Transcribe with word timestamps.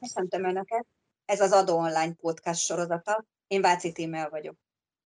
Köszöntöm 0.00 0.44
Önöket! 0.44 0.86
Ez 1.24 1.40
az 1.40 1.52
Adó 1.52 1.76
Online 1.76 2.12
podcast 2.12 2.64
sorozata. 2.64 3.24
Én 3.46 3.60
Váci 3.60 3.92
Tímea 3.92 4.28
vagyok. 4.28 4.56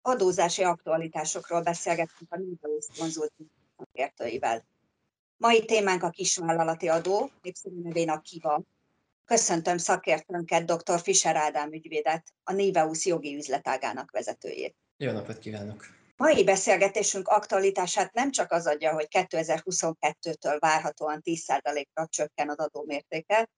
Adózási 0.01 0.63
aktualitásokról 0.63 1.63
beszélgetünk 1.63 2.33
a 2.33 2.37
Nibelus 2.37 2.87
konzulting 2.99 3.49
szakértőivel. 3.77 4.65
Mai 5.37 5.65
témánk 5.65 6.03
a 6.03 6.11
kisvállalati 6.11 6.89
adó, 6.89 7.31
népszerű 7.43 7.81
nevén 7.83 8.11
a 8.11 8.21
KIVA. 8.21 8.63
Köszöntöm 9.25 9.79
szakértőnket, 9.79 10.65
dr. 10.65 11.01
Fischer 11.01 11.37
Ádám 11.37 11.73
ügyvédet, 11.73 12.35
a 12.45 12.53
Niveus 12.53 13.07
jogi 13.07 13.37
üzletágának 13.37 14.11
vezetőjét. 14.11 14.77
Jó 14.97 15.13
napot 15.13 15.39
kívánok! 15.39 15.87
Mai 16.17 16.45
beszélgetésünk 16.45 17.29
aktualitását 17.29 18.13
nem 18.13 18.31
csak 18.31 18.53
az 18.53 18.67
adja, 18.67 18.93
hogy 18.93 19.07
2022-től 19.11 20.57
várhatóan 20.59 21.21
10%-ra 21.25 22.07
csökken 22.07 22.49
az 22.49 22.59
adómértéke, 22.59 23.49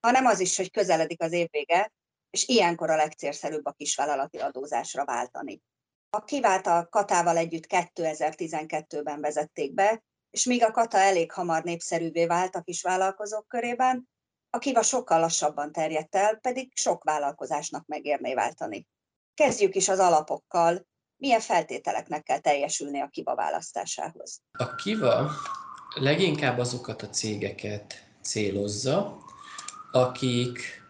hanem 0.00 0.26
az 0.26 0.40
is, 0.40 0.56
hogy 0.56 0.70
közeledik 0.70 1.22
az 1.22 1.32
évvége, 1.32 1.92
és 2.30 2.48
ilyenkor 2.48 2.90
a 2.90 2.96
legcélszerűbb 2.96 3.66
a 3.66 3.72
kisvállalati 3.72 4.38
adózásra 4.38 5.04
váltani. 5.04 5.62
A 6.10 6.24
kivált 6.24 6.66
a 6.66 6.86
Katával 6.90 7.36
együtt 7.36 7.66
2012-ben 7.68 9.20
vezették 9.20 9.74
be, 9.74 10.02
és 10.30 10.44
míg 10.44 10.64
a 10.64 10.70
Kata 10.70 10.98
elég 10.98 11.32
hamar 11.32 11.62
népszerűvé 11.62 12.26
vált 12.26 12.56
a 12.56 12.60
kisvállalkozók 12.60 13.48
körében, 13.48 14.08
a 14.50 14.58
Kiva 14.58 14.82
sokkal 14.82 15.20
lassabban 15.20 15.72
terjedt 15.72 16.14
el, 16.14 16.36
pedig 16.36 16.70
sok 16.74 17.04
vállalkozásnak 17.04 17.86
megérné 17.86 18.34
váltani. 18.34 18.86
Kezdjük 19.34 19.74
is 19.74 19.88
az 19.88 19.98
alapokkal. 19.98 20.86
Milyen 21.16 21.40
feltételeknek 21.40 22.22
kell 22.22 22.38
teljesülni 22.38 23.00
a 23.00 23.08
Kiva 23.08 23.34
választásához? 23.34 24.40
A 24.58 24.74
Kiva 24.74 25.30
leginkább 25.94 26.58
azokat 26.58 27.02
a 27.02 27.08
cégeket 27.08 27.94
célozza, 28.22 29.24
akik 29.92 30.82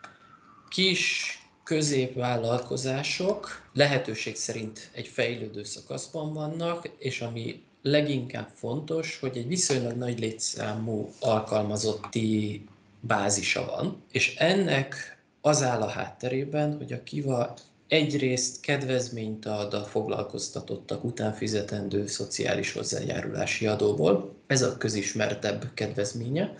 kis 0.68 1.34
középvállalkozások 1.64 3.68
lehetőség 3.72 4.36
szerint 4.36 4.90
egy 4.92 5.06
fejlődő 5.06 5.64
szakaszban 5.64 6.32
vannak, 6.32 6.90
és 6.98 7.20
ami 7.20 7.62
leginkább 7.82 8.48
fontos, 8.54 9.18
hogy 9.20 9.36
egy 9.36 9.46
viszonylag 9.46 9.96
nagy 9.96 10.18
létszámú 10.18 11.12
alkalmazotti 11.20 12.64
bázisa 13.00 13.64
van, 13.64 14.02
és 14.12 14.36
ennek 14.36 15.18
az 15.40 15.62
áll 15.62 15.80
a 15.80 15.88
hátterében, 15.88 16.76
hogy 16.76 16.92
a 16.92 17.02
Kiva 17.02 17.54
egyrészt 17.88 18.60
kedvezményt 18.60 19.46
ad 19.46 19.74
a 19.74 19.84
foglalkoztatottak 19.84 21.04
után 21.04 21.32
fizetendő 21.32 22.06
szociális 22.06 22.72
hozzájárulási 22.72 23.66
adóból, 23.66 24.34
ez 24.46 24.62
a 24.62 24.76
közismertebb 24.76 25.70
kedvezménye. 25.74 26.54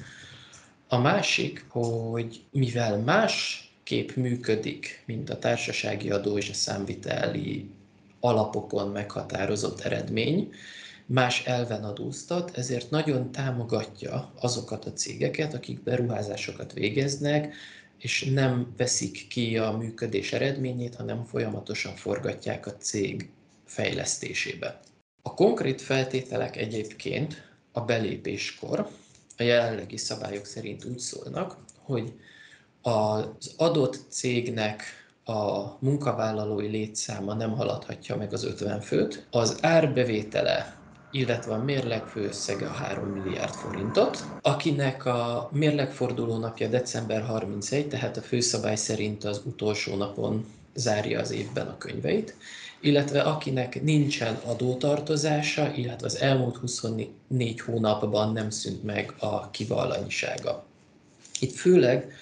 A 0.93 0.99
másik, 0.99 1.65
hogy 1.69 2.43
mivel 2.51 2.99
más 2.99 3.65
kép 3.83 4.15
működik, 4.15 5.03
mint 5.07 5.31
a 5.31 5.39
társasági 5.39 6.11
adó 6.11 6.39
és 6.39 6.51
a 6.51 6.55
számviteli 6.55 7.71
alapokon 8.21 8.91
meghatározott 8.91 9.81
eredmény, 9.81 10.53
más 11.07 11.45
elven 11.47 11.85
adóztat, 11.85 12.57
ezért 12.57 12.91
nagyon 12.91 13.33
támogatja 13.33 14.33
azokat 14.41 14.85
a 14.85 14.93
cégeket, 14.93 15.55
akik 15.55 15.83
beruházásokat 15.83 16.73
végeznek, 16.73 17.55
és 17.99 18.25
nem 18.25 18.75
veszik 18.77 19.29
ki 19.29 19.59
a 19.59 19.71
működés 19.77 20.33
eredményét, 20.33 20.95
hanem 20.95 21.25
folyamatosan 21.25 21.95
forgatják 21.95 22.67
a 22.67 22.77
cég 22.77 23.29
fejlesztésébe. 23.65 24.81
A 25.23 25.35
konkrét 25.35 25.81
feltételek 25.81 26.57
egyébként 26.57 27.49
a 27.73 27.81
belépéskor 27.81 28.89
a 29.41 29.43
jelenlegi 29.43 29.97
szabályok 29.97 30.45
szerint 30.45 30.85
úgy 30.85 30.99
szólnak, 30.99 31.57
hogy 31.83 32.13
az 32.83 33.55
adott 33.57 33.99
cégnek 34.09 34.83
a 35.25 35.65
munkavállalói 35.79 36.69
létszáma 36.69 37.35
nem 37.35 37.53
haladhatja 37.53 38.17
meg 38.17 38.33
az 38.33 38.45
50 38.45 38.81
főt, 38.81 39.27
az 39.31 39.59
árbevétele 39.61 40.79
illetve 41.11 41.55
a 41.55 41.65
mérleg 41.65 42.07
főösszege 42.07 42.67
a 42.67 42.73
3 42.73 43.09
milliárd 43.09 43.55
forintot, 43.55 44.25
akinek 44.43 45.05
a 45.05 45.49
mérlegforduló 45.53 46.39
napja 46.39 46.69
december 46.69 47.23
31, 47.23 47.89
tehát 47.89 48.17
a 48.17 48.21
főszabály 48.21 48.77
szerint 48.77 49.25
az 49.25 49.43
utolsó 49.45 49.97
napon 49.97 50.47
zárja 50.75 51.21
az 51.21 51.31
évben 51.31 51.67
a 51.67 51.79
könyveit, 51.79 52.35
illetve 52.81 53.23
akinek 53.23 53.83
nincsen 53.83 54.35
adótartozása, 54.35 55.73
illetve 55.75 56.07
az 56.07 56.17
elmúlt 56.17 56.57
24 56.57 57.61
hónapban 57.61 58.33
nem 58.33 58.51
szűnt 58.51 58.85
meg 58.85 59.15
a 59.19 59.51
kivalanyisága. 59.51 60.65
Itt 61.41 61.53
főleg 61.55 62.13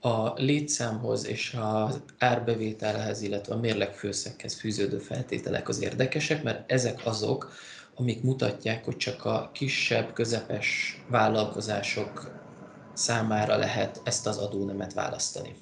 a 0.00 0.32
létszámhoz 0.32 1.26
és 1.26 1.56
az 1.60 2.00
árbevételhez, 2.18 3.22
illetve 3.22 3.54
a 3.54 3.58
mérlegfőszekhez 3.58 4.54
fűződő 4.54 4.98
feltételek 4.98 5.68
az 5.68 5.82
érdekesek, 5.82 6.42
mert 6.42 6.70
ezek 6.72 7.00
azok, 7.04 7.52
amik 7.94 8.22
mutatják, 8.22 8.84
hogy 8.84 8.96
csak 8.96 9.24
a 9.24 9.50
kisebb, 9.54 10.12
közepes 10.12 11.00
vállalkozások 11.08 12.30
számára 12.92 13.56
lehet 13.56 14.00
ezt 14.04 14.26
az 14.26 14.36
adónemet 14.36 14.94
választani. 14.94 15.54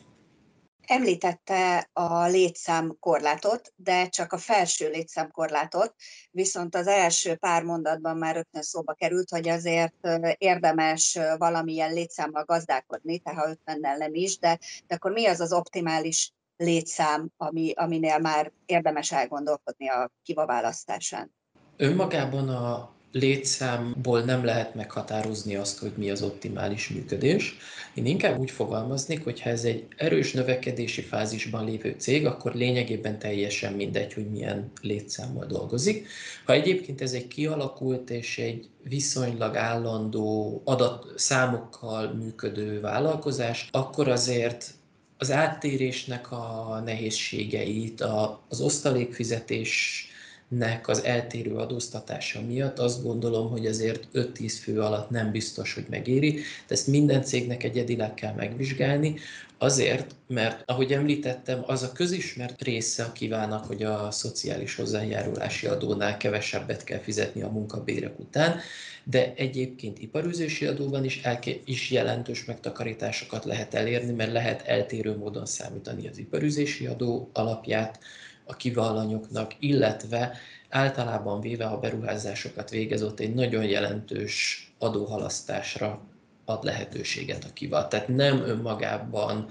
Említette 0.87 1.91
a 1.93 2.27
létszámkorlátot, 2.27 3.73
de 3.77 4.09
csak 4.09 4.33
a 4.33 4.39
felső 4.39 4.91
létszámkorlátot, 4.91 5.95
viszont 6.31 6.75
az 6.75 6.87
első 6.87 7.35
pár 7.35 7.63
mondatban 7.63 8.17
már 8.17 8.35
rögtön 8.35 8.63
szóba 8.63 8.93
került, 8.93 9.31
hogy 9.31 9.49
azért 9.49 10.09
érdemes 10.39 11.19
valamilyen 11.39 11.93
létszámmal 11.93 12.45
gazdálkodni, 12.45 13.19
tehát 13.19 13.59
50-nel 13.65 13.97
nem 13.99 14.15
is, 14.15 14.39
de, 14.39 14.59
de 14.87 14.95
akkor 14.95 15.13
mi 15.13 15.27
az 15.27 15.41
az 15.41 15.53
optimális 15.53 16.33
létszám, 16.57 17.29
ami, 17.37 17.73
aminél 17.77 18.19
már 18.19 18.53
érdemes 18.67 19.13
elgondolkodni 19.13 19.89
a 19.89 20.11
kivaválasztásán? 20.23 21.35
Önmagában 21.77 22.49
a 22.49 22.96
létszámból 23.19 24.21
nem 24.21 24.45
lehet 24.45 24.75
meghatározni 24.75 25.57
azt, 25.57 25.79
hogy 25.79 25.93
mi 25.97 26.11
az 26.11 26.23
optimális 26.23 26.89
működés. 26.89 27.57
Én 27.95 28.07
inkább 28.07 28.39
úgy 28.39 28.51
fogalmaznék, 28.51 29.25
hogy 29.25 29.41
ha 29.41 29.51
ez 29.51 29.65
egy 29.65 29.87
erős 29.97 30.33
növekedési 30.33 31.01
fázisban 31.01 31.65
lévő 31.65 31.95
cég, 31.99 32.27
akkor 32.27 32.55
lényegében 32.55 33.19
teljesen 33.19 33.73
mindegy, 33.73 34.13
hogy 34.13 34.31
milyen 34.31 34.71
létszámmal 34.83 35.47
dolgozik. 35.47 36.07
Ha 36.45 36.53
egyébként 36.53 37.01
ez 37.01 37.13
egy 37.13 37.29
kialakult 37.29 38.11
és 38.11 38.39
egy 38.39 38.69
viszonylag 38.83 39.57
állandó 39.57 40.61
adatszámokkal 40.65 42.13
működő 42.13 42.81
vállalkozás, 42.81 43.69
akkor 43.71 44.09
azért 44.09 44.75
az 45.19 45.31
áttérésnek 45.31 46.33
a 46.33 46.83
nehézségeit, 46.85 48.01
az 48.49 48.61
osztalékfizetés 48.61 50.05
nek 50.49 50.89
az 50.89 51.05
eltérő 51.05 51.55
adóztatása 51.55 52.41
miatt 52.43 52.79
azt 52.79 53.03
gondolom, 53.03 53.51
hogy 53.51 53.67
azért 53.67 54.09
5-10 54.15 54.55
fő 54.63 54.81
alatt 54.81 55.11
nem 55.11 55.31
biztos, 55.31 55.75
hogy 55.75 55.87
megéri, 55.91 56.33
de 56.33 56.75
ezt 56.75 56.87
minden 56.87 57.23
cégnek 57.23 57.63
egyedileg 57.63 58.15
kell 58.15 58.35
megvizsgálni, 58.35 59.15
azért, 59.59 60.15
mert 60.27 60.63
ahogy 60.71 60.93
említettem, 60.93 61.63
az 61.67 61.83
a 61.83 61.93
közismert 61.93 62.63
része 62.63 63.05
a 63.05 63.13
kívánnak, 63.13 63.65
hogy 63.65 63.83
a 63.83 64.11
szociális 64.11 64.75
hozzájárulási 64.75 65.67
adónál 65.67 66.17
kevesebbet 66.17 66.85
kell 66.85 66.99
fizetni 66.99 67.43
a 67.43 67.51
munkabérek 67.51 68.19
után, 68.19 68.61
de 69.05 69.33
egyébként 69.37 69.99
iparüzési 69.99 70.67
adóban 70.67 71.05
is, 71.05 71.23
elke- 71.23 71.61
is 71.65 71.91
jelentős 71.91 72.45
megtakarításokat 72.45 73.45
lehet 73.45 73.75
elérni, 73.75 74.13
mert 74.13 74.33
lehet 74.33 74.67
eltérő 74.67 75.17
módon 75.17 75.47
számítani 75.47 76.09
az 76.09 76.19
iparüzési 76.19 76.87
adó 76.87 77.31
alapját, 77.33 77.99
a 78.47 78.57
kivallanyoknak, 78.57 79.55
illetve 79.59 80.37
általában 80.69 81.41
véve 81.41 81.65
a 81.67 81.79
beruházásokat 81.79 82.71
végezott 82.71 83.21
egy 83.21 83.35
nagyon 83.35 83.65
jelentős 83.65 84.67
adóhalasztásra 84.79 86.01
ad 86.45 86.65
lehetőséget 86.65 87.45
a 87.45 87.53
kival. 87.53 87.89
Tehát 87.89 88.09
nem 88.09 88.43
önmagában 88.43 89.49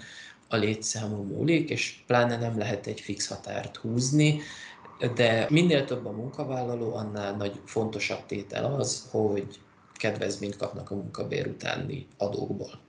a 0.47 0.55
létszámú 0.55 1.23
múlik, 1.23 1.69
és 1.69 2.03
pláne 2.07 2.37
nem 2.37 2.57
lehet 2.57 2.87
egy 2.87 2.99
fix 2.99 3.27
határt 3.27 3.75
húzni, 3.75 4.41
de 5.15 5.47
minél 5.49 5.85
több 5.85 6.05
a 6.05 6.11
munkavállaló, 6.11 6.95
annál 6.95 7.35
nagy 7.35 7.61
fontosabb 7.65 8.25
tétel 8.25 8.75
az, 8.75 9.07
hogy 9.11 9.59
kedvezményt 9.93 10.57
kapnak 10.57 10.91
a 10.91 10.95
munkabér 10.95 11.47
utáni 11.47 12.07
adókból 12.17 12.79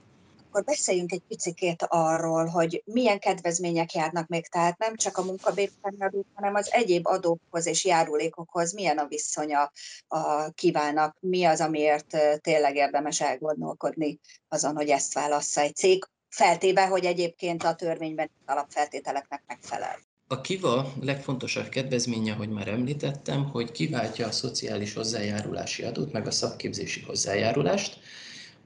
akkor 0.56 0.74
beszéljünk 0.74 1.12
egy 1.12 1.22
picikét 1.28 1.86
arról, 1.88 2.46
hogy 2.46 2.82
milyen 2.84 3.18
kedvezmények 3.18 3.92
járnak 3.92 4.28
még, 4.28 4.46
tehát 4.48 4.78
nem 4.78 4.96
csak 4.96 5.18
a 5.18 5.22
munkabértani 5.22 5.96
adók, 5.98 6.26
hanem 6.34 6.54
az 6.54 6.72
egyéb 6.72 7.06
adókhoz 7.06 7.66
és 7.66 7.84
járulékokhoz 7.84 8.72
milyen 8.72 8.98
a 8.98 9.06
viszonya 9.06 9.72
a 10.08 10.50
kívánnak, 10.50 11.16
mi 11.20 11.44
az, 11.44 11.60
amiért 11.60 12.16
tényleg 12.40 12.76
érdemes 12.76 13.20
elgondolkodni 13.20 14.20
azon, 14.48 14.76
hogy 14.76 14.88
ezt 14.88 15.14
válassza 15.14 15.60
egy 15.60 15.76
cég, 15.76 16.08
feltéve, 16.28 16.86
hogy 16.86 17.04
egyébként 17.04 17.62
a 17.62 17.74
törvényben 17.74 18.30
alapfeltételeknek 18.46 19.42
megfelel. 19.46 19.98
A 20.28 20.40
KIVA 20.40 20.92
legfontosabb 21.00 21.68
kedvezménye, 21.68 22.32
hogy 22.32 22.48
már 22.48 22.68
említettem, 22.68 23.50
hogy 23.50 23.72
kiváltja 23.72 24.26
a 24.26 24.32
szociális 24.32 24.94
hozzájárulási 24.94 25.82
adót, 25.82 26.12
meg 26.12 26.26
a 26.26 26.30
szakképzési 26.30 27.00
hozzájárulást, 27.00 27.98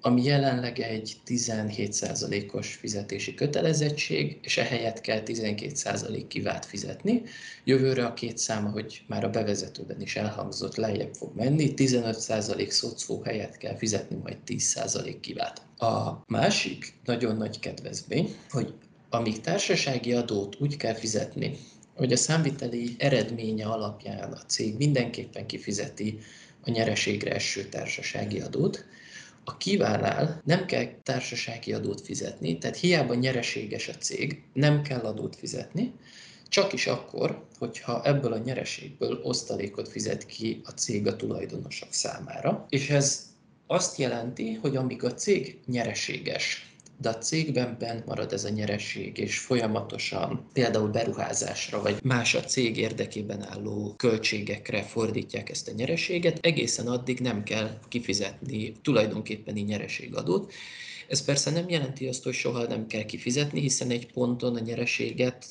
ami 0.01 0.23
jelenleg 0.25 0.79
egy 0.79 1.17
17%-os 1.27 2.75
fizetési 2.75 3.35
kötelezettség, 3.35 4.39
és 4.43 4.57
ehelyett 4.57 5.01
kell 5.01 5.23
12% 5.25 6.25
kivált 6.29 6.65
fizetni. 6.65 7.23
Jövőre 7.65 8.07
a 8.07 8.15
két 8.15 8.39
száma, 8.39 8.69
hogy 8.69 9.03
már 9.07 9.25
a 9.25 9.31
bevezetőben 9.31 10.01
is 10.01 10.17
elhangzott, 10.17 10.77
lejjebb 10.77 11.15
fog 11.15 11.35
menni, 11.35 11.73
15% 11.77 12.69
szocó 12.69 13.23
helyett 13.23 13.57
kell 13.57 13.77
fizetni 13.77 14.17
majd 14.23 14.37
10% 14.47 15.17
kivált. 15.21 15.63
A 15.79 16.23
másik 16.27 16.95
nagyon 17.05 17.37
nagy 17.37 17.59
kedvezmény, 17.59 18.35
hogy 18.51 18.75
amíg 19.11 19.41
társasági 19.41 20.13
adót 20.13 20.57
úgy 20.61 20.77
kell 20.77 20.95
fizetni, 20.95 21.59
hogy 21.97 22.13
a 22.13 22.17
számviteli 22.17 22.95
eredménye 22.99 23.67
alapján 23.67 24.33
a 24.33 24.45
cég 24.47 24.77
mindenképpen 24.77 25.47
kifizeti 25.47 26.19
a 26.61 26.71
nyereségre 26.71 27.35
eső 27.35 27.65
társasági 27.65 28.41
adót, 28.41 28.85
a 29.45 29.57
kívánál 29.57 30.41
nem 30.45 30.67
kell 30.67 30.87
társasági 31.03 31.73
adót 31.73 32.01
fizetni, 32.01 32.59
tehát 32.59 32.77
hiába 32.77 33.15
nyereséges 33.15 33.89
a 33.89 33.93
cég, 33.93 34.43
nem 34.53 34.83
kell 34.83 35.01
adót 35.01 35.37
fizetni, 35.37 35.93
csak 36.49 36.73
is 36.73 36.87
akkor, 36.87 37.47
hogyha 37.59 38.05
ebből 38.05 38.33
a 38.33 38.39
nyereségből 38.39 39.21
osztalékot 39.23 39.89
fizet 39.89 40.27
ki 40.27 40.61
a 40.65 40.71
cég 40.71 41.07
a 41.07 41.17
tulajdonosok 41.17 41.93
számára. 41.93 42.67
És 42.69 42.91
ez 42.91 43.29
azt 43.67 43.99
jelenti, 43.99 44.55
hogy 44.55 44.77
amíg 44.77 45.05
a 45.05 45.15
cég 45.15 45.59
nyereséges, 45.67 46.70
de 47.01 47.09
a 47.09 47.19
cégben 47.19 47.77
bent 47.79 48.07
marad 48.07 48.33
ez 48.33 48.45
a 48.45 48.49
nyeresség, 48.49 49.19
és 49.19 49.39
folyamatosan 49.39 50.49
például 50.53 50.89
beruházásra, 50.89 51.83
vagy 51.83 52.03
más 52.03 52.35
a 52.35 52.41
cég 52.41 52.77
érdekében 52.77 53.43
álló 53.43 53.95
költségekre 53.97 54.83
fordítják 54.83 55.51
ezt 55.51 55.69
a 55.69 55.73
nyereséget, 55.73 56.39
egészen 56.41 56.87
addig 56.87 57.21
nem 57.21 57.43
kell 57.43 57.79
kifizetni 57.89 58.73
tulajdonképpeni 58.83 59.61
nyereségadót. 59.61 60.53
Ez 61.09 61.25
persze 61.25 61.51
nem 61.51 61.69
jelenti 61.69 62.07
azt, 62.07 62.25
hogy 62.25 62.35
soha 62.35 62.67
nem 62.67 62.87
kell 62.87 63.05
kifizetni, 63.05 63.61
hiszen 63.61 63.91
egy 63.91 64.13
ponton 64.13 64.57
a 64.57 64.61
nyereséget 64.61 65.47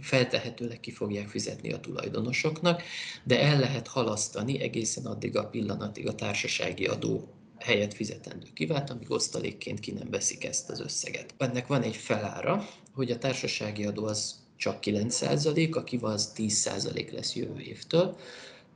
feltehetőleg 0.00 0.80
ki 0.80 0.90
fogják 0.90 1.28
fizetni 1.28 1.72
a 1.72 1.80
tulajdonosoknak, 1.80 2.82
de 3.24 3.40
el 3.40 3.58
lehet 3.58 3.88
halasztani 3.88 4.60
egészen 4.60 5.06
addig 5.06 5.36
a 5.36 5.46
pillanatig 5.46 6.08
a 6.08 6.14
társasági 6.14 6.86
adó 6.86 7.28
helyet 7.62 7.94
fizetendő 7.94 8.46
kivált, 8.54 8.90
amíg 8.90 9.10
osztalékként 9.10 9.80
ki 9.80 9.92
nem 9.92 10.10
veszik 10.10 10.44
ezt 10.44 10.70
az 10.70 10.80
összeget. 10.80 11.34
Ennek 11.38 11.66
van 11.66 11.82
egy 11.82 11.96
felára, 11.96 12.68
hogy 12.94 13.10
a 13.10 13.18
társasági 13.18 13.84
adó 13.84 14.04
az 14.04 14.34
csak 14.56 14.78
9%, 14.82 15.74
a 15.74 15.84
kiva 15.84 16.08
az 16.08 16.32
10% 16.36 17.12
lesz 17.12 17.34
jövő 17.34 17.60
évtől, 17.60 18.16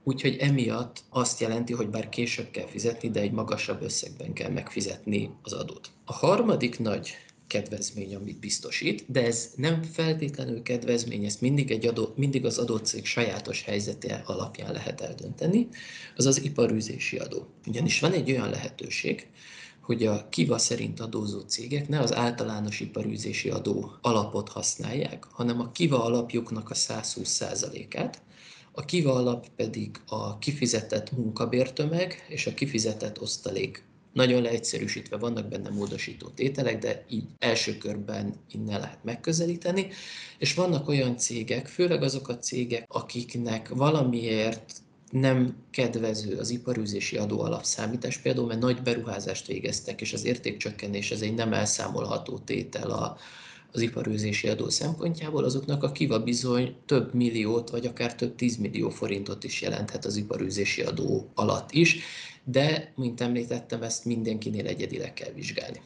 Úgyhogy 0.08 0.36
emiatt 0.36 1.04
azt 1.08 1.40
jelenti, 1.40 1.72
hogy 1.72 1.88
bár 1.88 2.08
később 2.08 2.50
kell 2.50 2.66
fizetni, 2.66 3.10
de 3.10 3.20
egy 3.20 3.32
magasabb 3.32 3.82
összegben 3.82 4.32
kell 4.32 4.50
megfizetni 4.50 5.30
az 5.42 5.52
adót. 5.52 5.90
A 6.04 6.12
harmadik 6.12 6.78
nagy 6.78 7.14
kedvezmény, 7.46 8.14
amit 8.14 8.38
biztosít, 8.38 9.04
de 9.06 9.24
ez 9.24 9.50
nem 9.56 9.82
feltétlenül 9.82 10.62
kedvezmény, 10.62 11.24
ezt 11.24 11.40
mindig, 11.40 11.70
egy 11.70 11.86
adó, 11.86 12.12
mindig 12.16 12.44
az 12.44 12.58
adott 12.58 12.84
cég 12.84 13.06
sajátos 13.06 13.62
helyzete 13.62 14.22
alapján 14.26 14.72
lehet 14.72 15.00
eldönteni, 15.00 15.68
az 16.16 16.26
az 16.26 16.42
iparűzési 16.42 17.16
adó. 17.16 17.46
Ugyanis 17.66 18.00
van 18.00 18.12
egy 18.12 18.30
olyan 18.30 18.50
lehetőség, 18.50 19.26
hogy 19.80 20.06
a 20.06 20.28
kiva 20.28 20.58
szerint 20.58 21.00
adózó 21.00 21.40
cégek 21.40 21.88
ne 21.88 22.00
az 22.00 22.14
általános 22.14 22.80
iparűzési 22.80 23.48
adó 23.48 23.92
alapot 24.00 24.48
használják, 24.48 25.24
hanem 25.30 25.60
a 25.60 25.72
kiva 25.72 26.04
alapjuknak 26.04 26.70
a 26.70 26.74
120%-át, 26.74 28.22
a 28.72 28.84
kiva 28.84 29.14
alap 29.14 29.48
pedig 29.48 30.00
a 30.06 30.38
kifizetett 30.38 31.12
munkabértömeg 31.12 32.26
és 32.28 32.46
a 32.46 32.54
kifizetett 32.54 33.20
osztalék 33.20 33.84
nagyon 34.16 34.42
leegyszerűsítve 34.42 35.16
vannak 35.16 35.48
benne 35.48 35.70
módosító 35.70 36.28
tételek, 36.28 36.78
de 36.78 37.04
így 37.08 37.24
első 37.38 37.78
körben 37.78 38.34
innen 38.50 38.80
lehet 38.80 39.04
megközelíteni. 39.04 39.88
És 40.38 40.54
vannak 40.54 40.88
olyan 40.88 41.16
cégek, 41.16 41.66
főleg 41.66 42.02
azok 42.02 42.28
a 42.28 42.38
cégek, 42.38 42.84
akiknek 42.88 43.68
valamiért 43.68 44.72
nem 45.10 45.56
kedvező 45.70 46.36
az 46.36 46.50
iparűzési 46.50 47.16
adó 47.16 47.40
alapszámítás, 47.40 48.18
például 48.18 48.46
mert 48.46 48.60
nagy 48.60 48.82
beruházást 48.82 49.46
végeztek, 49.46 50.00
és 50.00 50.12
az 50.12 50.24
értékcsökkenés 50.24 51.10
ez 51.10 51.20
egy 51.20 51.34
nem 51.34 51.52
elszámolható 51.52 52.38
tétel 52.38 52.90
a, 52.90 53.16
az 53.76 53.82
iparőzési 53.82 54.48
adó 54.48 54.68
szempontjából, 54.68 55.44
azoknak 55.44 55.82
a 55.82 55.92
kiva 55.92 56.22
bizony 56.22 56.76
több 56.86 57.14
milliót, 57.14 57.70
vagy 57.70 57.86
akár 57.86 58.14
több 58.14 58.34
tízmillió 58.34 58.88
forintot 58.88 59.44
is 59.44 59.62
jelenthet 59.62 60.04
az 60.04 60.16
iparőzési 60.16 60.82
adó 60.82 61.30
alatt 61.34 61.72
is, 61.72 61.98
de, 62.44 62.92
mint 62.96 63.20
említettem, 63.20 63.82
ezt 63.82 64.04
mindenkinél 64.04 64.66
egyedileg 64.66 65.12
kell 65.12 65.30
vizsgálni. 65.30 65.80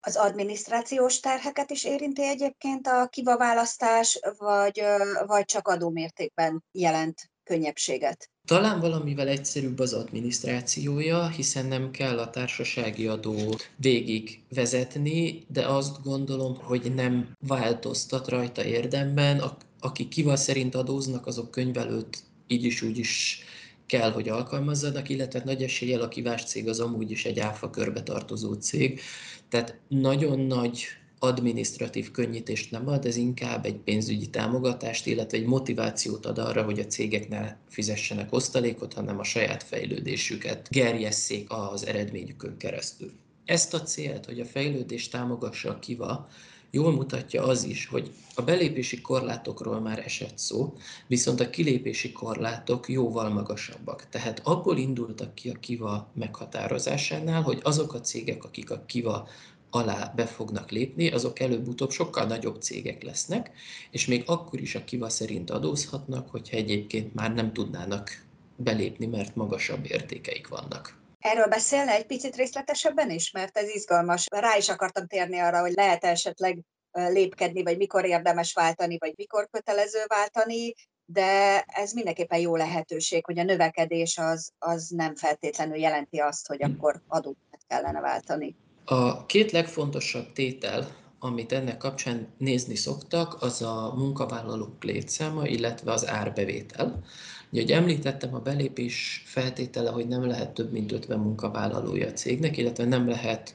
Az 0.00 0.16
adminisztrációs 0.16 1.20
terheket 1.20 1.70
is 1.70 1.84
érinti 1.84 2.22
egyébként 2.22 2.86
a 2.86 3.06
kiva 3.06 3.36
választás, 3.36 4.20
vagy, 4.38 4.82
vagy 5.26 5.44
csak 5.44 5.68
adómértékben 5.68 6.64
jelent 6.72 7.30
könnyebbséget? 7.44 8.30
Talán 8.46 8.80
valamivel 8.80 9.28
egyszerűbb 9.28 9.78
az 9.78 9.92
adminisztrációja, 9.92 11.28
hiszen 11.28 11.66
nem 11.66 11.90
kell 11.90 12.18
a 12.18 12.30
társasági 12.30 13.06
adót 13.06 13.70
végig 13.76 14.40
vezetni, 14.54 15.44
de 15.48 15.66
azt 15.66 16.02
gondolom, 16.02 16.56
hogy 16.56 16.94
nem 16.94 17.28
változtat 17.46 18.28
rajta 18.28 18.64
érdemben. 18.64 19.42
Akik 19.80 20.08
kival 20.08 20.36
szerint 20.36 20.74
adóznak, 20.74 21.26
azok 21.26 21.50
könyvelőt 21.50 22.22
így 22.46 22.64
is 22.64 22.82
úgy 22.82 22.98
is 22.98 23.42
kell, 23.86 24.12
hogy 24.12 24.28
alkalmazzanak, 24.28 25.08
illetve 25.08 25.42
nagy 25.44 25.62
eséllyel 25.62 26.00
a 26.00 26.08
kivás 26.08 26.44
cég 26.44 26.68
az 26.68 26.80
amúgy 26.80 27.10
is 27.10 27.24
egy 27.24 27.38
áfa 27.38 27.70
körbe 27.70 28.02
tartozó 28.02 28.52
cég. 28.52 29.00
Tehát 29.48 29.78
nagyon 29.88 30.38
nagy 30.40 30.84
adminisztratív 31.18 32.10
könnyítést 32.10 32.70
nem 32.70 32.88
ad, 32.88 33.04
ez 33.04 33.16
inkább 33.16 33.64
egy 33.64 33.76
pénzügyi 33.76 34.30
támogatást, 34.30 35.06
illetve 35.06 35.38
egy 35.38 35.46
motivációt 35.46 36.26
ad 36.26 36.38
arra, 36.38 36.62
hogy 36.62 36.78
a 36.78 36.86
cégek 36.86 37.28
ne 37.28 37.56
fizessenek 37.68 38.32
osztalékot, 38.32 38.92
hanem 38.92 39.18
a 39.18 39.24
saját 39.24 39.62
fejlődésüket 39.62 40.68
gerjesszék 40.70 41.46
az 41.48 41.86
eredményükön 41.86 42.56
keresztül. 42.56 43.12
Ezt 43.44 43.74
a 43.74 43.82
célt, 43.82 44.24
hogy 44.24 44.40
a 44.40 44.44
fejlődést 44.44 45.10
támogassa 45.10 45.70
a 45.70 45.78
kiva, 45.78 46.28
jól 46.70 46.92
mutatja 46.92 47.42
az 47.42 47.64
is, 47.64 47.86
hogy 47.86 48.10
a 48.34 48.42
belépési 48.42 49.00
korlátokról 49.00 49.80
már 49.80 49.98
esett 49.98 50.38
szó, 50.38 50.76
viszont 51.06 51.40
a 51.40 51.50
kilépési 51.50 52.12
korlátok 52.12 52.88
jóval 52.88 53.28
magasabbak. 53.28 54.08
Tehát 54.08 54.40
abból 54.44 54.78
indultak 54.78 55.34
ki 55.34 55.48
a 55.48 55.58
kiva 55.60 56.10
meghatározásánál, 56.14 57.42
hogy 57.42 57.60
azok 57.62 57.94
a 57.94 58.00
cégek, 58.00 58.44
akik 58.44 58.70
a 58.70 58.84
kiva 58.86 59.28
alá 59.76 60.12
be 60.16 60.26
fognak 60.26 60.70
lépni, 60.70 61.10
azok 61.10 61.40
előbb-utóbb 61.40 61.90
sokkal 61.90 62.26
nagyobb 62.26 62.62
cégek 62.62 63.02
lesznek, 63.02 63.50
és 63.90 64.06
még 64.06 64.22
akkor 64.26 64.60
is 64.60 64.74
a 64.74 64.84
kiva 64.84 65.08
szerint 65.08 65.50
adózhatnak, 65.50 66.30
hogyha 66.30 66.56
egyébként 66.56 67.14
már 67.14 67.34
nem 67.34 67.52
tudnának 67.52 68.24
belépni, 68.56 69.06
mert 69.06 69.34
magasabb 69.34 69.90
értékeik 69.90 70.48
vannak. 70.48 70.98
Erről 71.18 71.46
beszélne 71.46 71.92
egy 71.92 72.06
picit 72.06 72.36
részletesebben 72.36 73.10
is, 73.10 73.30
mert 73.30 73.58
ez 73.58 73.68
izgalmas. 73.68 74.26
Rá 74.30 74.56
is 74.56 74.68
akartam 74.68 75.06
térni 75.06 75.38
arra, 75.38 75.60
hogy 75.60 75.72
lehet 75.72 76.04
esetleg 76.04 76.58
lépkedni, 76.92 77.62
vagy 77.62 77.76
mikor 77.76 78.04
érdemes 78.04 78.52
váltani, 78.52 78.96
vagy 78.98 79.12
mikor 79.16 79.48
kötelező 79.50 79.98
váltani, 80.06 80.74
de 81.04 81.60
ez 81.60 81.92
mindenképpen 81.92 82.38
jó 82.38 82.56
lehetőség, 82.56 83.24
hogy 83.24 83.38
a 83.38 83.42
növekedés 83.42 84.18
az, 84.18 84.52
az 84.58 84.88
nem 84.88 85.14
feltétlenül 85.14 85.76
jelenti 85.76 86.18
azt, 86.18 86.46
hogy 86.46 86.62
hm. 86.62 86.70
akkor 86.70 87.02
adót 87.06 87.36
kellene 87.66 88.00
váltani. 88.00 88.56
A 88.88 89.26
két 89.26 89.50
legfontosabb 89.50 90.32
tétel, 90.32 90.94
amit 91.18 91.52
ennek 91.52 91.76
kapcsán 91.76 92.28
nézni 92.38 92.74
szoktak, 92.74 93.42
az 93.42 93.62
a 93.62 93.94
munkavállalók 93.96 94.84
létszáma, 94.84 95.46
illetve 95.46 95.92
az 95.92 96.08
árbevétel. 96.08 97.04
Ugye, 97.50 97.60
hogy 97.60 97.70
említettem, 97.70 98.34
a 98.34 98.38
belépés 98.38 99.22
feltétele, 99.24 99.90
hogy 99.90 100.08
nem 100.08 100.26
lehet 100.26 100.50
több 100.50 100.72
mint 100.72 100.92
50 100.92 101.18
munkavállalója 101.18 102.06
a 102.06 102.12
cégnek, 102.12 102.56
illetve 102.56 102.84
nem 102.84 103.08
lehet 103.08 103.54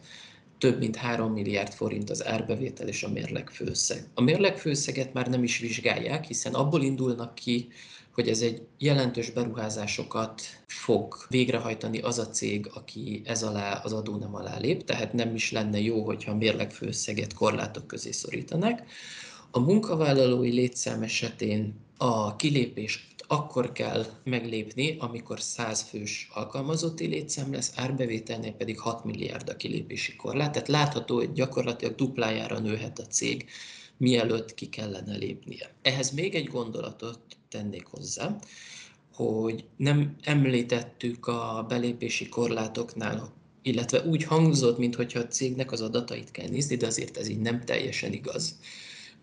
több 0.57 0.79
mint 0.79 0.95
3 0.95 1.31
milliárd 1.31 1.73
forint 1.73 2.09
az 2.09 2.25
árbevétel 2.25 2.87
és 2.87 3.03
a 3.03 3.09
mérlegfőszeg. 3.09 4.03
A 4.13 4.21
mérlegfőszeget 4.21 5.13
már 5.13 5.27
nem 5.27 5.43
is 5.43 5.57
vizsgálják, 5.57 6.25
hiszen 6.25 6.53
abból 6.53 6.81
indulnak 6.81 7.35
ki, 7.35 7.67
hogy 8.13 8.27
ez 8.27 8.41
egy 8.41 8.61
jelentős 8.77 9.29
beruházásokat 9.29 10.41
fog 10.67 11.15
végrehajtani 11.29 11.99
az 11.99 12.19
a 12.19 12.29
cég, 12.29 12.69
aki 12.73 13.21
ez 13.25 13.43
alá 13.43 13.73
az 13.83 13.93
adó 13.93 14.15
nem 14.15 14.35
alá 14.35 14.57
lép, 14.57 14.83
tehát 14.83 15.13
nem 15.13 15.35
is 15.35 15.51
lenne 15.51 15.79
jó, 15.79 16.03
hogyha 16.03 16.31
a 16.31 16.35
mérlegfőszeget 16.35 17.33
korlátok 17.33 17.87
közé 17.87 18.11
szorítanak. 18.11 18.83
A 19.51 19.59
munkavállalói 19.59 20.51
létszám 20.51 21.01
esetén 21.01 21.75
a 21.97 22.35
kilépés 22.35 23.09
akkor 23.31 23.71
kell 23.71 24.05
meglépni, 24.23 24.95
amikor 24.99 25.41
100 25.41 25.81
fős 25.81 26.29
alkalmazotti 26.33 27.05
létszám 27.05 27.53
lesz, 27.53 27.71
árbevételnél 27.75 28.51
pedig 28.51 28.79
6 28.79 29.03
milliárd 29.03 29.49
a 29.49 29.55
kilépési 29.55 30.15
korlát. 30.15 30.51
Tehát 30.51 30.67
látható, 30.67 31.15
hogy 31.15 31.31
gyakorlatilag 31.31 31.95
duplájára 31.95 32.59
nőhet 32.59 32.99
a 32.99 33.05
cég, 33.05 33.45
mielőtt 33.97 34.53
ki 34.53 34.65
kellene 34.65 35.15
lépnie. 35.15 35.73
Ehhez 35.81 36.11
még 36.11 36.35
egy 36.35 36.47
gondolatot 36.47 37.19
tennék 37.51 37.85
hozzá, 37.85 38.35
hogy 39.13 39.65
nem 39.77 40.15
említettük 40.23 41.27
a 41.27 41.65
belépési 41.67 42.29
korlátoknál 42.29 43.39
illetve 43.61 44.03
úgy 44.03 44.23
hangzott, 44.23 44.77
mintha 44.77 45.19
a 45.19 45.27
cégnek 45.27 45.71
az 45.71 45.81
adatait 45.81 46.31
kell 46.31 46.47
nézni, 46.47 46.75
de 46.75 46.85
azért 46.85 47.17
ez 47.17 47.27
így 47.27 47.39
nem 47.39 47.61
teljesen 47.65 48.13
igaz. 48.13 48.55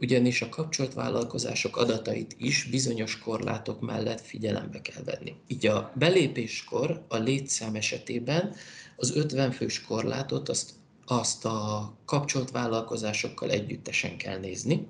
Ugyanis 0.00 0.42
a 0.42 0.48
kapcsolt 0.48 0.94
vállalkozások 0.94 1.76
adatait 1.76 2.36
is 2.38 2.64
bizonyos 2.70 3.18
korlátok 3.18 3.80
mellett 3.80 4.20
figyelembe 4.20 4.80
kell 4.80 5.02
venni. 5.02 5.34
Így 5.46 5.66
a 5.66 5.92
belépéskor 5.94 7.04
a 7.08 7.16
létszám 7.16 7.74
esetében 7.74 8.54
az 8.96 9.16
50 9.16 9.52
fős 9.52 9.80
korlátot 9.80 10.48
azt, 10.48 10.70
azt 11.06 11.44
a 11.44 11.92
kapcsolt 12.04 12.50
vállalkozásokkal 12.50 13.50
együttesen 13.50 14.16
kell 14.16 14.38
nézni, 14.38 14.86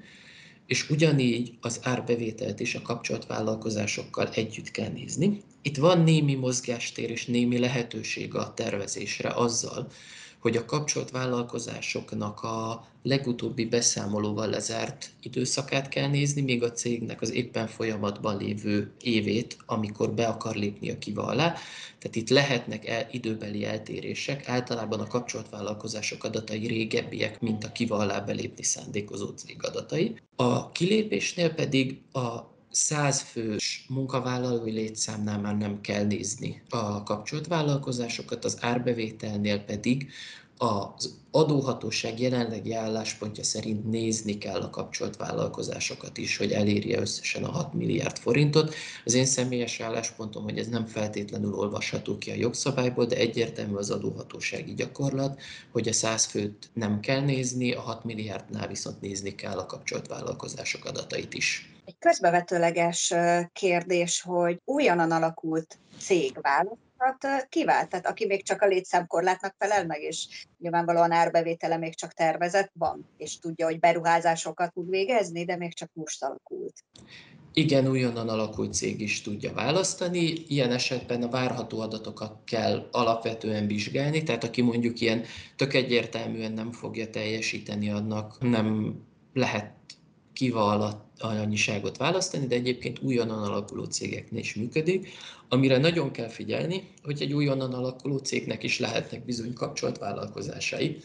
és 0.69 0.91
ugyanígy 0.91 1.53
az 1.61 1.81
árbevételt 1.83 2.61
is 2.61 2.75
a 2.75 2.83
kapcsolt 2.83 3.27
vállalkozásokkal 3.27 4.29
együtt 4.29 4.71
kell 4.71 4.89
nézni. 4.89 5.43
Itt 5.63 5.77
van 5.77 6.01
némi 6.01 6.35
mozgástér 6.35 7.11
és 7.11 7.27
némi 7.27 7.59
lehetőség 7.59 8.35
a 8.35 8.55
tervezésre 8.55 9.29
azzal, 9.29 9.91
hogy 10.39 10.57
a 10.57 10.65
kapcsolt 10.65 11.11
vállalkozásoknak 11.11 12.43
a 12.43 12.87
legutóbbi 13.03 13.65
beszámolóval 13.65 14.49
lezárt 14.49 15.11
időszakát 15.23 15.89
kell 15.89 16.09
nézni, 16.09 16.41
még 16.41 16.63
a 16.63 16.73
cégnek 16.73 17.21
az 17.21 17.33
éppen 17.33 17.67
folyamatban 17.67 18.37
lévő 18.37 18.93
évét, 19.01 19.57
amikor 19.67 20.11
be 20.11 20.27
akar 20.27 20.57
lépni 20.57 20.91
a 20.91 20.99
kiva 20.99 21.23
alá. 21.23 21.55
Tehát 21.99 22.17
itt 22.17 22.29
lehetnek 22.29 22.87
el, 22.87 23.09
időbeli 23.11 23.65
eltérések. 23.65 24.49
Általában 24.49 25.01
a 25.01 25.07
kapcsolt 25.07 25.49
vállalkozások 25.49 26.25
adatai 26.25 26.67
régebbiek, 26.67 27.41
mint 27.41 27.65
a 27.65 27.73
kiva 27.73 27.97
alá 27.97 28.21
belépni 28.21 28.63
szándékozó 28.63 29.27
cég 29.27 29.57
adatai. 29.65 30.17
A 30.37 30.71
kilépésnél 30.71 31.55
pedig 31.55 32.01
a 32.13 32.57
100 32.79 33.21
fős 33.21 33.85
munkavállalói 33.89 34.71
létszámnál 34.71 35.41
már 35.41 35.57
nem 35.57 35.81
kell 35.81 36.05
nézni 36.05 36.63
a 36.69 37.03
kapcsolt 37.03 37.47
vállalkozásokat, 37.47 38.45
az 38.45 38.57
árbevételnél 38.61 39.59
pedig 39.59 40.11
az 40.57 41.19
adóhatóság 41.31 42.21
jelenlegi 42.21 42.73
álláspontja 42.73 43.45
szerint 43.45 43.91
nézni 43.91 44.39
kell 44.39 44.61
a 44.61 44.71
kapcsolt 44.71 45.17
vállalkozásokat 45.17 46.19
is, 46.19 46.37
hogy 46.37 46.53
elérje 46.53 47.01
összesen 47.01 47.45
a 47.45 47.51
6 47.51 47.73
milliárd 47.73 48.19
forintot. 48.19 48.75
Az 49.05 49.15
én 49.15 49.27
személyes 49.27 49.81
álláspontom, 49.81 50.43
hogy 50.43 50.59
ez 50.59 50.69
nem 50.69 50.87
feltétlenül 50.87 51.55
olvasható 51.55 52.19
ki 52.19 52.31
a 52.31 52.35
jogszabályból, 52.35 53.07
de 53.07 53.17
egyértelmű 53.17 53.75
az 53.75 53.91
adóhatósági 53.91 54.75
gyakorlat, 54.75 55.41
hogy 55.73 55.89
a 55.89 55.93
100 55.93 56.25
főt 56.25 56.71
nem 56.73 57.01
kell 57.01 57.21
nézni, 57.21 57.73
a 57.73 57.81
6 57.81 58.05
milliárdnál 58.05 58.69
viszont 58.69 59.01
nézni 59.01 59.35
kell 59.35 59.59
a 59.59 59.67
kapcsolt 59.67 60.07
vállalkozások 60.07 60.85
adatait 60.85 61.35
is. 61.35 61.73
Egy 61.89 61.99
közbevetőleges 61.99 63.15
kérdés, 63.53 64.23
hogy 64.23 64.61
újonnan 64.65 65.11
alakult 65.11 65.79
cég 65.99 66.39
választhat 66.41 67.49
kivált, 67.49 67.89
tehát 67.89 68.07
aki 68.07 68.27
még 68.27 68.45
csak 68.45 68.63
a 68.63 68.67
létszámkorlátnak 68.67 69.55
felel 69.59 69.87
meg, 69.87 70.01
és 70.01 70.47
nyilvánvalóan 70.59 71.13
árbevétele 71.13 71.77
még 71.77 71.95
csak 71.95 72.13
tervezett 72.13 72.71
van, 72.79 73.09
és 73.17 73.39
tudja, 73.39 73.67
hogy 73.67 73.79
beruházásokat 73.79 74.73
tud 74.73 74.91
végezni, 74.91 75.45
de 75.45 75.57
még 75.57 75.75
csak 75.75 75.91
most 75.93 76.25
alakult. 76.25 76.85
Igen, 77.53 77.89
újonnan 77.89 78.29
alakult 78.29 78.75
cég 78.75 79.01
is 79.01 79.23
tudja 79.23 79.53
választani. 79.53 80.33
Ilyen 80.49 80.71
esetben 80.71 81.23
a 81.23 81.29
várható 81.29 81.81
adatokat 81.81 82.39
kell 82.45 82.89
alapvetően 82.93 83.67
vizsgálni, 83.67 84.23
tehát 84.23 84.45
aki 84.45 84.63
mondjuk 84.63 85.01
ilyen 85.01 85.25
tök 85.57 85.75
egyértelműen 85.75 86.53
nem 86.53 86.73
fogja 86.73 87.11
teljesíteni, 87.11 87.91
annak 87.91 88.37
nem 88.41 88.97
lehet 89.33 89.77
kiva 90.39 90.71
alatt 90.71 91.21
annyiságot 91.21 91.97
választani, 91.97 92.47
de 92.47 92.55
egyébként 92.55 92.99
újonnan 93.03 93.43
alakuló 93.43 93.85
cégeknél 93.85 94.41
is 94.41 94.55
működik, 94.55 95.09
amire 95.49 95.79
nagyon 95.79 96.11
kell 96.11 96.29
figyelni, 96.29 96.89
hogy 97.05 97.23
egy 97.23 97.33
újonnan 97.33 97.73
alakuló 97.73 98.17
cégnek 98.17 98.63
is 98.63 98.79
lehetnek 98.79 99.25
bizony 99.25 99.53
kapcsolt 99.53 99.99
vállalkozásai. 99.99 100.97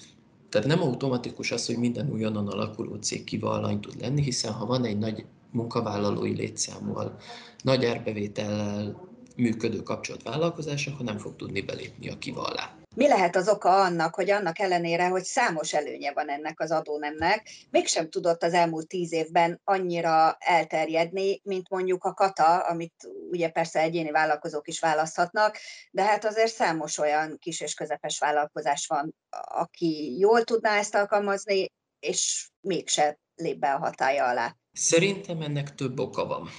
Tehát 0.49 0.67
nem 0.67 0.81
automatikus 0.81 1.51
az, 1.51 1.65
hogy 1.65 1.77
minden 1.77 2.11
újonnan 2.11 2.47
alakuló 2.47 2.95
cég 2.95 3.23
kiva 3.23 3.49
alany 3.49 3.79
tud 3.79 4.01
lenni, 4.01 4.21
hiszen 4.21 4.51
ha 4.51 4.65
van 4.65 4.85
egy 4.85 4.97
nagy 4.97 5.25
munkavállalói 5.51 6.35
létszámmal, 6.35 7.17
nagy 7.63 7.85
árbevétellel 7.85 9.09
működő 9.35 9.83
kapcsolt 9.83 10.23
vállalkozás, 10.23 10.87
akkor 10.87 11.05
nem 11.05 11.17
fog 11.17 11.35
tudni 11.35 11.61
belépni 11.61 12.09
a 12.09 12.17
kiva 12.17 12.41
alá. 12.41 12.82
Mi 12.95 13.07
lehet 13.07 13.35
az 13.35 13.49
oka 13.49 13.81
annak, 13.81 14.15
hogy 14.15 14.29
annak 14.29 14.59
ellenére, 14.59 15.07
hogy 15.07 15.23
számos 15.23 15.73
előnye 15.73 16.13
van 16.13 16.29
ennek 16.29 16.59
az 16.59 16.71
adónemnek, 16.71 17.49
mégsem 17.69 18.09
tudott 18.09 18.43
az 18.43 18.53
elmúlt 18.53 18.87
tíz 18.87 19.13
évben 19.13 19.61
annyira 19.63 20.35
elterjedni, 20.39 21.41
mint 21.43 21.69
mondjuk 21.69 22.03
a 22.03 22.13
kata, 22.13 22.57
amit 22.57 22.93
ugye 23.31 23.49
persze 23.49 23.79
egyéni 23.79 24.11
vállalkozók 24.11 24.67
is 24.67 24.79
választhatnak, 24.79 25.57
de 25.91 26.03
hát 26.03 26.25
azért 26.25 26.53
számos 26.53 26.97
olyan 26.97 27.37
kis 27.39 27.61
és 27.61 27.73
közepes 27.73 28.19
vállalkozás 28.19 28.87
van, 28.87 29.15
aki 29.47 30.15
jól 30.19 30.43
tudná 30.43 30.77
ezt 30.77 30.95
alkalmazni, 30.95 31.71
és 31.99 32.49
mégse 32.61 33.19
lép 33.35 33.59
be 33.59 33.73
a 33.73 33.77
hatája 33.77 34.25
alá. 34.25 34.55
Szerintem 34.73 35.41
ennek 35.41 35.75
több 35.75 35.99
oka 35.99 36.25
van. 36.25 36.49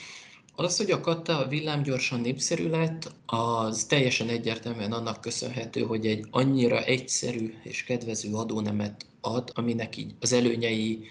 Az, 0.57 0.77
hogy 0.77 0.91
a 0.91 1.01
kata 1.01 1.47
villámgyorsan 1.49 2.21
népszerű 2.21 2.69
lett, 2.69 3.13
az 3.27 3.85
teljesen 3.85 4.29
egyértelműen 4.29 4.93
annak 4.93 5.21
köszönhető, 5.21 5.81
hogy 5.81 6.07
egy 6.07 6.27
annyira 6.31 6.83
egyszerű 6.85 7.55
és 7.63 7.85
kedvező 7.85 8.33
adónemet 8.33 9.07
ad, 9.21 9.51
aminek 9.55 9.97
így 9.97 10.15
az 10.21 10.33
előnyei 10.33 11.07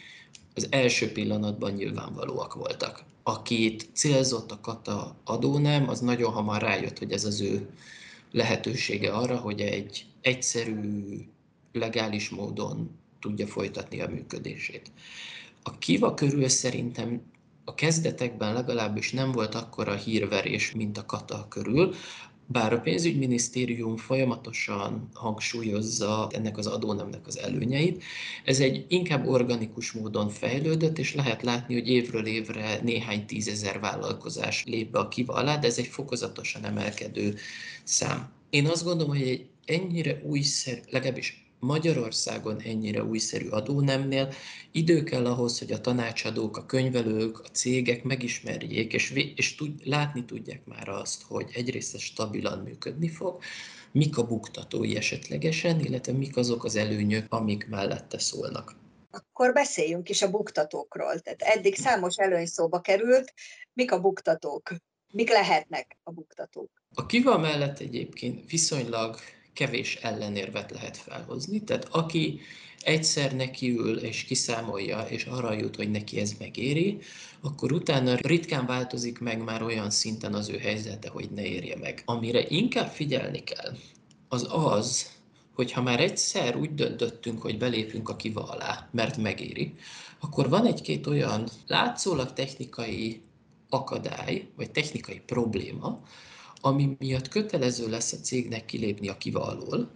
az 0.55 0.67
első 0.69 1.11
pillanatban 1.11 1.71
nyilvánvalóak 1.71 2.53
voltak. 2.53 3.03
Akit 3.23 3.89
célzott 3.93 4.51
a 4.51 4.59
kata 4.61 5.15
adónem, 5.23 5.89
az 5.89 5.99
nagyon 5.99 6.31
hamar 6.31 6.61
rájött, 6.61 6.97
hogy 6.97 7.11
ez 7.11 7.25
az 7.25 7.41
ő 7.41 7.69
lehetősége 8.31 9.11
arra, 9.11 9.37
hogy 9.37 9.61
egy 9.61 10.05
egyszerű, 10.21 11.03
legális 11.71 12.29
módon 12.29 12.89
tudja 13.19 13.47
folytatni 13.47 14.01
a 14.01 14.09
működését. 14.09 14.91
A 15.63 15.77
kiva 15.77 16.13
körül 16.13 16.47
szerintem 16.47 17.21
a 17.65 17.73
kezdetekben 17.73 18.53
legalábbis 18.53 19.11
nem 19.11 19.31
volt 19.31 19.55
akkora 19.55 19.95
hírverés, 19.95 20.71
mint 20.71 20.97
a 20.97 21.05
kata 21.05 21.45
körül, 21.49 21.93
bár 22.45 22.73
a 22.73 22.79
pénzügyminisztérium 22.79 23.97
folyamatosan 23.97 25.09
hangsúlyozza 25.13 26.27
ennek 26.31 26.57
az 26.57 26.67
adónemnek 26.67 27.27
az 27.27 27.37
előnyeit, 27.37 28.03
ez 28.45 28.59
egy 28.59 28.85
inkább 28.87 29.27
organikus 29.27 29.91
módon 29.91 30.29
fejlődött, 30.29 30.97
és 30.97 31.15
lehet 31.15 31.43
látni, 31.43 31.73
hogy 31.73 31.87
évről 31.87 32.25
évre 32.25 32.79
néhány 32.81 33.25
tízezer 33.25 33.79
vállalkozás 33.79 34.63
lép 34.65 34.91
be 34.91 34.99
a 34.99 35.07
kiva 35.07 35.33
alá, 35.33 35.57
de 35.57 35.67
ez 35.67 35.77
egy 35.77 35.87
fokozatosan 35.87 36.65
emelkedő 36.65 37.35
szám. 37.83 38.31
Én 38.49 38.67
azt 38.67 38.83
gondolom, 38.83 39.17
hogy 39.17 39.27
egy 39.27 39.45
ennyire 39.65 40.21
újszerű, 40.23 40.79
legalábbis 40.89 41.42
Magyarországon 41.63 42.61
ennyire 42.61 43.03
újszerű 43.03 43.47
adónemnél 43.47 44.33
idő 44.71 45.03
kell 45.03 45.25
ahhoz, 45.25 45.59
hogy 45.59 45.71
a 45.71 45.81
tanácsadók, 45.81 46.57
a 46.57 46.65
könyvelők, 46.65 47.39
a 47.39 47.47
cégek 47.47 48.03
megismerjék, 48.03 48.93
és, 48.93 49.11
és 49.35 49.55
tud, 49.55 49.87
látni 49.87 50.25
tudják 50.25 50.65
már 50.65 50.89
azt, 50.89 51.21
hogy 51.27 51.49
egyrészt 51.53 51.93
ez 51.93 52.01
stabilan 52.01 52.59
működni 52.59 53.07
fog, 53.07 53.41
mik 53.91 54.17
a 54.17 54.27
buktatói 54.27 54.95
esetlegesen, 54.95 55.79
illetve 55.79 56.11
mik 56.11 56.37
azok 56.37 56.63
az 56.63 56.75
előnyök, 56.75 57.33
amik 57.33 57.67
mellette 57.69 58.19
szólnak. 58.19 58.75
Akkor 59.11 59.53
beszéljünk 59.53 60.09
is 60.09 60.21
a 60.21 60.29
buktatókról. 60.29 61.19
Tehát 61.19 61.41
eddig 61.41 61.75
számos 61.75 62.15
előny 62.15 62.45
szóba 62.45 62.81
került. 62.81 63.33
Mik 63.73 63.91
a 63.91 64.01
buktatók? 64.01 64.73
Mik 65.13 65.29
lehetnek 65.29 65.97
a 66.03 66.11
buktatók? 66.11 66.69
A 66.95 67.05
kiva 67.05 67.37
mellett 67.37 67.79
egyébként 67.79 68.49
viszonylag 68.49 69.15
kevés 69.53 69.95
ellenérvet 69.95 70.71
lehet 70.71 70.97
felhozni. 70.97 71.63
Tehát 71.63 71.87
aki 71.91 72.39
egyszer 72.83 73.35
nekiül 73.35 73.97
és 73.97 74.23
kiszámolja, 74.23 75.01
és 75.01 75.25
arra 75.25 75.53
jut, 75.53 75.75
hogy 75.75 75.91
neki 75.91 76.19
ez 76.19 76.33
megéri, 76.39 76.97
akkor 77.41 77.71
utána 77.71 78.15
ritkán 78.15 78.65
változik 78.65 79.19
meg 79.19 79.43
már 79.43 79.63
olyan 79.63 79.89
szinten 79.89 80.33
az 80.33 80.49
ő 80.49 80.57
helyzete, 80.57 81.09
hogy 81.09 81.29
ne 81.35 81.43
érje 81.45 81.77
meg. 81.77 82.01
Amire 82.05 82.45
inkább 82.47 82.89
figyelni 82.89 83.43
kell, 83.43 83.77
az 84.27 84.47
az, 84.49 85.11
hogy 85.53 85.71
ha 85.71 85.81
már 85.81 85.99
egyszer 85.99 86.55
úgy 86.55 86.73
döntöttünk, 86.73 87.41
hogy 87.41 87.57
belépünk 87.57 88.09
a 88.09 88.15
kiva 88.15 88.43
alá, 88.43 88.89
mert 88.91 89.17
megéri, 89.17 89.73
akkor 90.19 90.49
van 90.49 90.65
egy-két 90.65 91.07
olyan 91.07 91.49
látszólag 91.67 92.33
technikai 92.33 93.21
akadály, 93.69 94.47
vagy 94.55 94.71
technikai 94.71 95.21
probléma, 95.25 96.01
ami 96.65 96.95
miatt 96.99 97.27
kötelező 97.27 97.89
lesz 97.89 98.11
a 98.11 98.17
cégnek 98.17 98.65
kilépni 98.65 99.07
a 99.07 99.17
kiva 99.17 99.41
alól, 99.41 99.91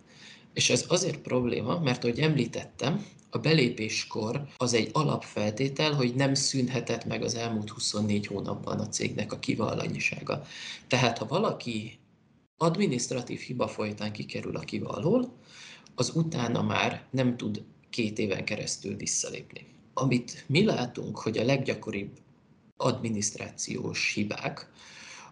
és 0.53 0.69
ez 0.69 0.85
azért 0.87 1.17
probléma, 1.17 1.79
mert 1.79 2.03
ahogy 2.03 2.19
említettem, 2.19 3.05
a 3.29 3.37
belépéskor 3.37 4.47
az 4.57 4.73
egy 4.73 4.89
alapfeltétel, 4.93 5.93
hogy 5.93 6.15
nem 6.15 6.33
szűnhetett 6.33 7.05
meg 7.05 7.23
az 7.23 7.35
elmúlt 7.35 7.69
24 7.69 8.27
hónapban 8.27 8.79
a 8.79 8.87
cégnek 8.87 9.33
a 9.33 9.39
kiva 9.39 9.65
alanyisága. 9.65 10.41
Tehát 10.87 11.17
ha 11.17 11.25
valaki 11.25 11.99
administratív 12.57 13.39
hiba 13.39 13.67
folytán 13.67 14.11
kikerül 14.11 14.55
a 14.55 14.59
kiva 14.59 14.89
alól, 14.89 15.37
az 15.95 16.11
utána 16.15 16.61
már 16.61 17.07
nem 17.11 17.37
tud 17.37 17.63
két 17.89 18.19
éven 18.19 18.45
keresztül 18.45 18.95
visszalépni. 18.95 19.65
Amit 19.93 20.43
mi 20.47 20.63
látunk, 20.63 21.19
hogy 21.19 21.37
a 21.37 21.45
leggyakoribb 21.45 22.11
adminisztrációs 22.77 24.13
hibák, 24.13 24.71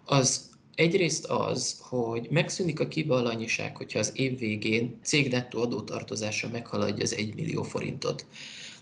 az 0.05 0.53
Egyrészt 0.75 1.25
az, 1.25 1.79
hogy 1.79 2.27
megszűnik 2.29 2.79
a 2.79 2.87
kivalanyiság, 2.87 3.77
hogyha 3.77 3.99
az 3.99 4.11
év 4.15 4.39
végén 4.39 4.99
cég 5.03 5.31
nettó 5.31 5.61
adótartozása 5.61 6.49
meghaladja 6.49 7.03
az 7.03 7.15
1 7.15 7.35
millió 7.35 7.63
forintot. 7.63 8.25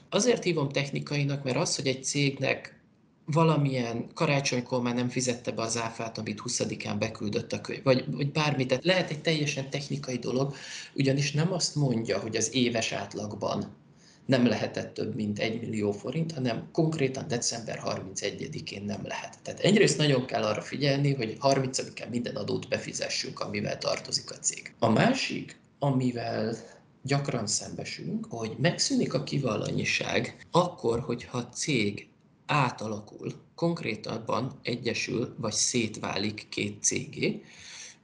Azért 0.10 0.44
hívom 0.44 0.70
technikainak, 0.70 1.44
mert 1.44 1.58
az, 1.58 1.76
hogy 1.76 1.88
egy 1.88 2.04
cégnek 2.04 2.82
valamilyen 3.26 4.08
karácsonykor 4.14 4.82
már 4.82 4.96
nem 4.96 5.10
fizette 5.10 5.52
be 5.52 5.62
az 5.62 5.78
áfát, 5.78 6.18
amit 6.18 6.42
20-án 6.46 6.96
beküldött 7.00 7.54
a 7.54 7.62
könyv, 7.62 7.84
vagy, 7.84 8.06
vagy 8.12 8.32
bármit. 8.32 8.68
Tehát 8.68 8.84
lehet 8.84 9.10
egy 9.10 9.22
teljesen 9.22 9.70
technikai 9.70 10.18
dolog, 10.18 10.56
ugyanis 10.94 11.32
nem 11.32 11.54
azt 11.54 11.76
mondja, 11.76 12.20
hogy 12.20 12.36
az 12.36 12.54
éves 12.56 12.92
átlagban 12.92 13.76
nem 14.26 14.46
lehetett 14.46 14.94
több, 14.94 15.16
mint 15.16 15.40
1 15.40 15.62
millió 15.62 15.92
forint, 15.92 16.32
hanem 16.32 16.70
konkrétan 16.72 17.28
december 17.28 17.82
31-én 17.86 18.84
nem 18.84 19.02
lehet. 19.04 19.38
Tehát 19.42 19.60
egyrészt 19.60 19.98
nagyon 19.98 20.26
kell 20.26 20.44
arra 20.44 20.62
figyelni, 20.62 21.14
hogy 21.14 21.38
30-án 21.42 22.10
minden 22.10 22.36
adót 22.36 22.68
befizessünk, 22.68 23.40
amivel 23.40 23.78
tartozik 23.78 24.32
a 24.32 24.36
cég. 24.36 24.74
A 24.80 24.90
másik, 24.90 25.60
amivel 25.80 26.56
gyakran 27.02 27.48
szembesülünk, 27.48 28.26
hogy 28.30 28.56
megszűnik 28.58 29.14
a 29.14 29.24
kivalanyiság 29.24 30.46
akkor, 30.52 31.00
hogyha 31.00 31.38
a 31.38 31.50
cég 31.50 32.08
átalakul, 32.46 33.32
konkrétabban 33.56 34.60
egyesül 34.62 35.36
vagy 35.38 35.54
szétválik 35.54 36.48
két 36.50 36.84
cégé, 36.84 37.44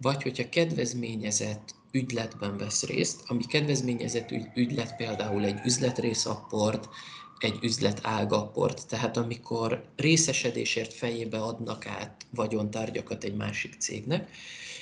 vagy 0.02 0.24
hogyha 0.24 0.50
kedvezményezett 0.50 1.76
ügyletben 1.92 2.58
vesz 2.58 2.84
részt, 2.84 3.22
ami 3.26 3.46
kedvezményezett 3.46 4.32
ügylet 4.56 4.96
például 4.96 5.46
egy 5.46 5.60
üzletrészapport, 5.66 6.90
egy 7.38 7.60
üzlet 7.62 8.00
ágapport, 8.04 8.88
tehát 8.88 9.18
amikor 9.18 9.84
részesedésért 9.96 10.94
fejébe 10.94 11.38
adnak 11.38 11.86
át 11.86 12.26
vagyontárgyakat 12.30 13.24
egy 13.24 13.36
másik 13.36 13.76
cégnek, 13.80 14.30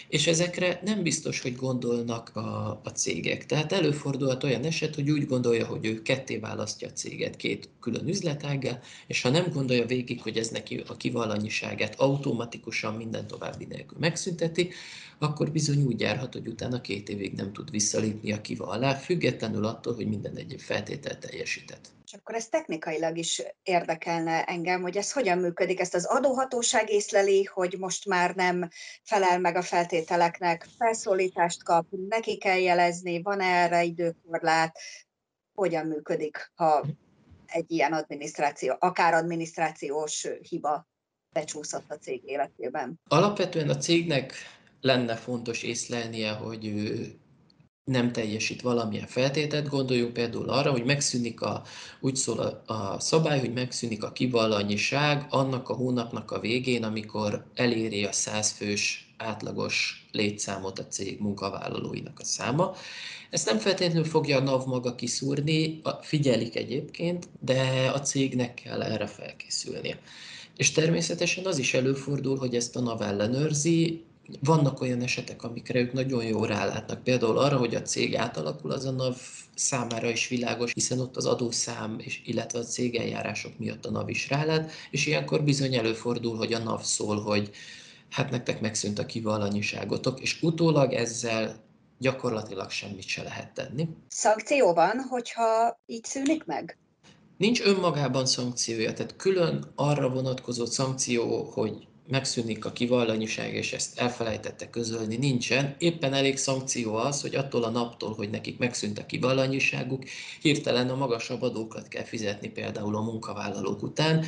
és 0.10 0.28
ezekre 0.28 0.82
nem 0.86 1.04
biztos, 1.04 1.42
hogy 1.42 1.56
gondolnak 1.56 2.36
a, 2.36 2.82
a 2.84 2.90
cégek. 2.90 3.46
Tehát 3.46 3.72
előfordulhat 3.72 4.44
olyan 4.44 4.64
eset, 4.64 4.96
hogy 4.96 5.10
úgy 5.10 5.26
gondolja, 5.26 5.66
hogy 5.66 5.86
ő 5.86 6.02
ketté 6.02 6.38
választja 6.38 6.88
a 6.88 6.92
céget 6.92 7.36
két 7.36 7.70
külön 7.80 8.08
üzletággá, 8.08 8.80
és 9.08 9.22
ha 9.22 9.30
nem 9.30 9.52
gondolja 9.54 9.86
végig, 9.86 10.22
hogy 10.22 10.38
ez 10.38 10.50
neki 10.50 10.84
a 10.88 10.98
kivalanyiságát 10.98 12.00
automatikusan 12.00 12.94
minden 12.94 13.28
további 13.28 13.66
nélkül 13.66 13.98
megszünteti, 14.00 14.70
akkor 15.18 15.52
bizony 15.52 15.84
úgy 15.84 16.00
járhat, 16.00 16.34
hogy 16.34 16.48
utána 16.48 16.82
két 16.82 17.10
évig 17.10 17.34
nem 17.34 17.54
tud 17.54 17.72
visszalépni 17.72 18.32
a 18.32 18.42
kiva 18.42 18.66
alá, 18.66 18.94
függetlenül 18.94 19.66
attól, 19.66 19.96
hogy 19.96 20.08
minden 20.08 20.36
egyéb 20.36 20.60
feltétel 20.60 21.20
teljesített. 21.20 21.97
És 22.08 22.14
akkor 22.14 22.36
ez 22.36 22.48
technikailag 22.48 23.18
is 23.18 23.44
érdekelne 23.64 24.44
engem, 24.44 24.82
hogy 24.82 24.98
ez 24.98 25.12
hogyan 25.12 25.38
működik. 25.38 25.80
Ezt 25.80 25.94
az 25.94 26.06
adóhatóság 26.06 26.90
észleli, 26.90 27.44
hogy 27.44 27.76
most 27.80 28.06
már 28.06 28.36
nem 28.36 28.70
felel 29.04 29.40
meg 29.40 29.56
a 29.56 29.62
feltételeknek, 29.62 30.68
felszólítást 30.78 31.64
kap, 31.64 31.88
neki 32.10 32.38
kell 32.38 32.58
jelezni, 32.58 33.22
van 33.22 33.40
erre 33.40 33.84
időkorlát, 33.84 34.80
hogyan 35.54 35.86
működik, 35.86 36.52
ha 36.56 36.86
egy 37.46 37.72
ilyen 37.72 37.94
adminisztráció, 37.94 38.76
akár 38.80 39.14
adminisztrációs 39.14 40.28
hiba 40.50 40.88
becsúszott 41.34 41.92
a 41.92 41.98
cég 41.98 42.22
életében? 42.26 43.00
Alapvetően 43.08 43.70
a 43.70 43.78
cégnek 43.78 44.34
lenne 44.82 45.16
fontos 45.16 45.64
észlelnie, 45.64 46.32
hogy 46.32 46.74
nem 47.88 48.12
teljesít 48.12 48.62
valamilyen 48.62 49.08
feltételt, 49.08 49.70
gondoljunk 49.70 50.14
például 50.14 50.50
arra, 50.50 50.72
hogy 50.72 50.86
megszűnik 50.86 51.42
a, 51.42 51.64
úgy 52.00 52.16
szól 52.16 52.40
a, 52.40 52.74
a 52.74 53.00
szabály, 53.00 53.40
hogy 53.40 53.54
megszűnik 53.54 54.04
a 54.04 54.12
kivalanyiság 54.12 55.26
annak 55.30 55.70
a 55.70 55.74
hónapnak 55.74 56.32
a 56.32 56.40
végén, 56.40 56.84
amikor 56.84 57.46
eléri 57.54 58.06
a 58.06 58.12
100 58.12 58.52
fős 58.52 59.14
átlagos 59.18 60.08
létszámot 60.12 60.80
a 60.80 60.88
cég 60.88 61.20
munkavállalóinak 61.20 62.20
a 62.20 62.26
száma. 62.26 62.76
Ezt 63.30 63.46
nem 63.46 63.58
feltétlenül 63.58 64.06
fogja 64.06 64.38
a 64.38 64.44
NAV 64.44 64.66
maga 64.66 64.96
kiszúrni, 64.96 65.82
figyelik 66.02 66.56
egyébként, 66.56 67.30
de 67.40 67.92
a 67.94 68.02
cégnek 68.02 68.54
kell 68.54 68.84
erre 68.84 69.08
felkészülnie. 69.08 70.00
És 70.58 70.72
természetesen 70.72 71.46
az 71.46 71.58
is 71.58 71.74
előfordul, 71.74 72.38
hogy 72.38 72.56
ezt 72.56 72.76
a 72.76 72.82
NAV 72.82 73.02
ellenőrzi, 73.02 74.04
vannak 74.40 74.82
olyan 74.82 75.02
esetek, 75.02 75.44
amikre 75.44 75.80
ők 75.80 75.94
nagyon 75.94 76.24
jól 76.24 76.48
rálátnak. 76.48 77.04
Például 77.04 77.38
arra, 77.38 77.58
hogy 77.58 77.76
a 77.76 77.82
cég 77.82 78.16
átalakul, 78.16 78.72
az 78.72 78.86
a 78.86 78.92
NAV 78.92 79.18
számára 79.56 80.10
is 80.10 80.28
világos, 80.28 80.72
hiszen 80.74 81.00
ott 81.00 81.16
az 81.16 81.26
adószám, 81.26 82.00
és, 82.00 82.22
illetve 82.26 82.60
a 82.60 82.64
cégeljárások 82.64 83.58
miatt 83.58 83.86
a 83.86 83.92
NAV 83.92 84.10
is 84.10 84.30
rálát, 84.30 84.72
és 84.92 85.06
ilyenkor 85.06 85.44
bizony 85.44 85.76
előfordul, 85.76 86.38
hogy 86.38 86.54
a 86.54 86.60
NAV 86.60 86.82
szól, 86.82 87.22
hogy 87.22 87.50
hát 88.10 88.30
nektek 88.30 88.62
megszűnt 88.62 89.00
a 89.00 89.06
kivalanyiságotok, 89.06 90.20
és 90.20 90.42
utólag 90.42 90.94
ezzel 90.94 91.66
gyakorlatilag 92.00 92.70
semmit 92.70 93.08
se 93.08 93.24
lehet 93.24 93.54
tenni. 93.54 93.90
Szankció 94.08 94.74
van, 94.74 95.00
hogyha 95.10 95.80
így 95.86 96.04
szűnik 96.04 96.46
meg? 96.46 96.78
Nincs 97.38 97.62
önmagában 97.62 98.26
szankciója, 98.26 98.94
tehát 98.94 99.16
külön 99.16 99.72
arra 99.76 100.10
vonatkozó 100.10 100.66
szankció, 100.66 101.44
hogy 101.44 101.88
megszűnik 102.08 102.66
a 102.66 102.72
kivallanyiság, 102.72 103.54
és 103.54 103.74
ezt 103.74 104.00
elfelejtette 104.00 104.70
közölni, 104.70 105.18
nincsen. 105.18 105.76
Éppen 105.78 106.14
elég 106.14 106.38
szankció 106.38 106.96
az, 106.96 107.22
hogy 107.22 107.36
attól 107.36 107.64
a 107.64 107.70
naptól, 107.70 108.14
hogy 108.14 108.30
nekik 108.30 108.58
megszűnt 108.58 109.00
a 109.00 109.06
kivallanyiságuk, 109.06 110.04
hirtelen 110.42 110.90
a 110.90 110.96
magasabb 110.96 111.42
adókat 111.42 111.88
kell 111.88 112.04
fizetni 112.04 112.50
például 112.50 112.96
a 112.96 113.02
munkavállalók 113.02 113.84
után, 113.84 114.26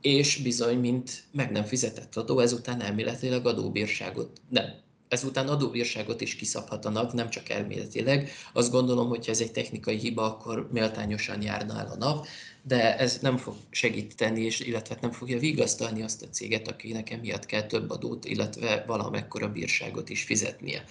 és 0.00 0.36
bizony, 0.36 0.78
mint 0.78 1.22
meg 1.32 1.50
nem 1.50 1.64
fizetett 1.64 2.16
adó, 2.16 2.38
ezután 2.38 2.80
elméletileg 2.80 3.46
adóbírságot 3.46 4.40
nem 4.48 4.86
ezután 5.08 5.48
adóbírságot 5.48 6.20
is 6.20 6.36
kiszabhatanak, 6.36 7.12
nem 7.12 7.30
csak 7.30 7.48
elméletileg. 7.48 8.30
Azt 8.52 8.70
gondolom, 8.70 9.08
hogy 9.08 9.28
ez 9.28 9.40
egy 9.40 9.52
technikai 9.52 9.96
hiba, 9.96 10.22
akkor 10.22 10.68
méltányosan 10.72 11.42
járna 11.42 11.78
el 11.78 11.90
a 11.90 11.96
nap, 11.96 12.26
de 12.68 12.98
ez 12.98 13.18
nem 13.20 13.36
fog 13.36 13.54
segíteni, 13.70 14.40
és 14.40 14.60
illetve 14.60 14.96
nem 15.00 15.10
fogja 15.10 15.38
vigasztalni 15.38 16.02
azt 16.02 16.22
a 16.22 16.28
céget, 16.28 16.68
akinek 16.68 17.10
emiatt 17.10 17.46
kell 17.46 17.62
több 17.62 17.90
adót, 17.90 18.24
illetve 18.24 18.84
valamekkora 18.86 19.48
bírságot 19.48 20.08
is 20.08 20.22
fizetnie. 20.22 20.84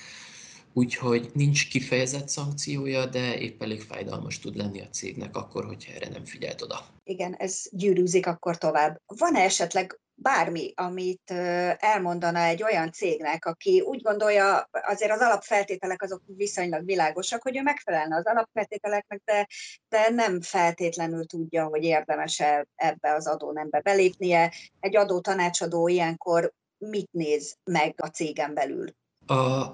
Úgyhogy 0.73 1.29
nincs 1.33 1.69
kifejezett 1.69 2.29
szankciója, 2.29 3.05
de 3.05 3.37
épp 3.37 3.61
elég 3.61 3.81
fájdalmas 3.81 4.39
tud 4.39 4.55
lenni 4.55 4.81
a 4.81 4.89
cégnek 4.89 5.35
akkor, 5.35 5.65
hogyha 5.65 5.93
erre 5.93 6.09
nem 6.09 6.25
figyelt 6.25 6.61
oda. 6.61 6.85
Igen, 7.03 7.33
ez 7.33 7.63
gyűrűzik 7.71 8.27
akkor 8.27 8.57
tovább. 8.57 9.01
Van-e 9.05 9.39
esetleg 9.39 9.99
bármi, 10.19 10.73
amit 10.75 11.31
elmondana 11.77 12.39
egy 12.39 12.63
olyan 12.63 12.91
cégnek, 12.91 13.45
aki 13.45 13.81
úgy 13.81 14.01
gondolja, 14.01 14.69
azért 14.71 15.11
az 15.11 15.21
alapfeltételek 15.21 16.01
azok 16.01 16.21
viszonylag 16.25 16.85
világosak, 16.85 17.41
hogy 17.41 17.57
ő 17.57 17.61
megfelelne 17.61 18.15
az 18.15 18.25
alapfeltételeknek, 18.25 19.21
de, 19.25 19.47
de 19.89 20.09
nem 20.09 20.41
feltétlenül 20.41 21.25
tudja, 21.25 21.65
hogy 21.65 21.83
érdemes 21.83 22.39
-e 22.39 22.67
ebbe 22.75 23.13
az 23.13 23.27
adónembe 23.27 23.81
belépnie. 23.81 24.53
Egy 24.79 24.95
adó 24.95 25.19
tanácsadó 25.19 25.87
ilyenkor 25.87 26.53
mit 26.77 27.11
néz 27.11 27.57
meg 27.63 27.93
a 27.97 28.07
cégen 28.07 28.53
belül? 28.53 28.93
A 29.25 29.65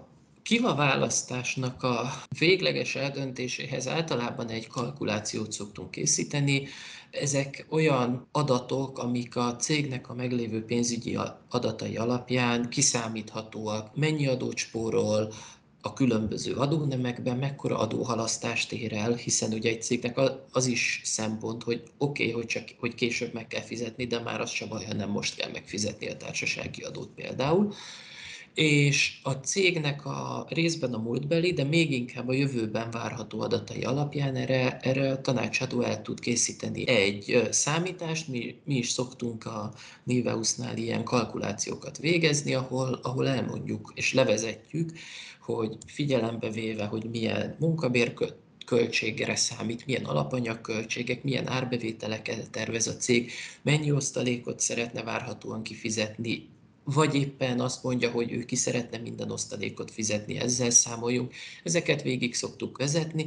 Kiva 0.44 0.76
választásnak 0.76 1.84
a 1.84 2.14
végleges 2.40 2.96
eldöntéséhez 2.96 3.88
általában 3.88 4.50
egy 4.50 4.68
kalkulációt 4.68 5.52
szoktunk 5.52 5.92
készíteni. 5.92 6.68
Ezek 7.12 7.66
olyan 7.70 8.28
adatok, 8.32 9.00
amik 9.00 9.36
a 9.36 9.56
cégnek 9.56 10.10
a 10.10 10.14
meglévő 10.14 10.66
pénzügyi 10.66 11.18
adatai 11.50 11.98
alapján 11.98 12.70
kiszámíthatóak. 12.70 13.96
Mennyi 13.96 14.28
adót 14.28 14.58
spórol, 14.58 15.34
a 15.82 15.94
különböző 15.94 16.54
adónemekben 16.54 17.38
mekkora 17.38 17.78
adóhalasztást 17.78 18.72
ér 18.72 18.94
el, 18.94 19.14
hiszen 19.14 19.54
ugye 19.54 19.70
egy 19.70 19.82
cégnek 19.82 20.20
az 20.52 20.66
is 20.66 21.02
szempont, 21.04 21.64
hogy 21.64 21.84
oké, 21.98 22.24
okay, 22.24 22.36
hogy 22.36 22.46
csak 22.46 22.64
hogy 22.80 22.96
később 22.96 23.34
meg 23.34 23.48
kell 23.48 23.62
fizetni, 23.62 24.06
de 24.06 24.20
már 24.20 24.42
az 24.42 24.50
se 24.50 24.66
baj, 24.66 24.86
ha 24.86 24.94
nem 24.94 25.10
most 25.10 25.36
kell 25.36 25.52
megfizetni 25.52 26.10
a 26.10 26.18
társasági 26.18 26.82
adót 26.82 27.10
például 27.16 27.74
és 28.54 29.20
a 29.24 29.32
cégnek 29.32 30.06
a 30.06 30.46
részben 30.50 30.94
a 30.94 30.98
múltbeli, 30.98 31.54
de 31.54 31.64
még 31.64 31.92
inkább 31.92 32.28
a 32.28 32.34
jövőben 32.34 32.92
várható 32.92 33.42
adatai 33.42 33.84
alapján 33.84 34.36
erre, 34.36 34.78
erre 34.82 35.12
a 35.12 35.22
tanácsadó 35.22 35.82
el 35.82 36.02
tud 36.02 36.20
készíteni 36.20 36.88
egy 36.88 37.48
számítást, 37.52 38.28
mi, 38.28 38.56
mi 38.66 38.76
is 38.76 38.90
szoktunk 38.90 39.46
a 39.46 39.74
Niveusnál 40.04 40.78
ilyen 40.78 41.04
kalkulációkat 41.04 41.98
végezni, 41.98 42.54
ahol, 42.54 43.00
ahol 43.04 43.28
elmondjuk 43.28 43.92
és 43.96 44.14
levezetjük, 44.14 44.92
hogy 45.42 45.78
figyelembe 45.86 46.50
véve, 46.50 46.86
hogy 46.86 47.10
milyen 47.10 47.56
munkabér 47.60 48.14
költségre 48.66 49.36
számít, 49.36 49.86
milyen 49.86 50.06
alapanyagköltségek, 50.06 51.24
milyen 51.24 51.48
árbevételeket 51.48 52.50
tervez 52.50 52.88
a 52.88 52.96
cég, 52.96 53.32
mennyi 53.62 53.92
osztalékot 53.92 54.60
szeretne 54.60 55.04
várhatóan 55.04 55.64
kifizetni, 55.64 56.53
vagy 56.84 57.16
éppen 57.16 57.60
azt 57.60 57.84
mondja, 57.84 58.12
hogy 58.12 58.32
ő 58.32 58.46
ki 58.46 58.56
szeretne 58.56 58.98
minden 58.98 59.32
osztalékot 59.32 59.92
fizetni, 59.92 60.40
ezzel 60.40 60.70
számoljunk. 60.70 61.34
Ezeket 61.64 62.02
végig 62.02 62.36
szoktuk 62.36 62.78
vezetni, 62.78 63.26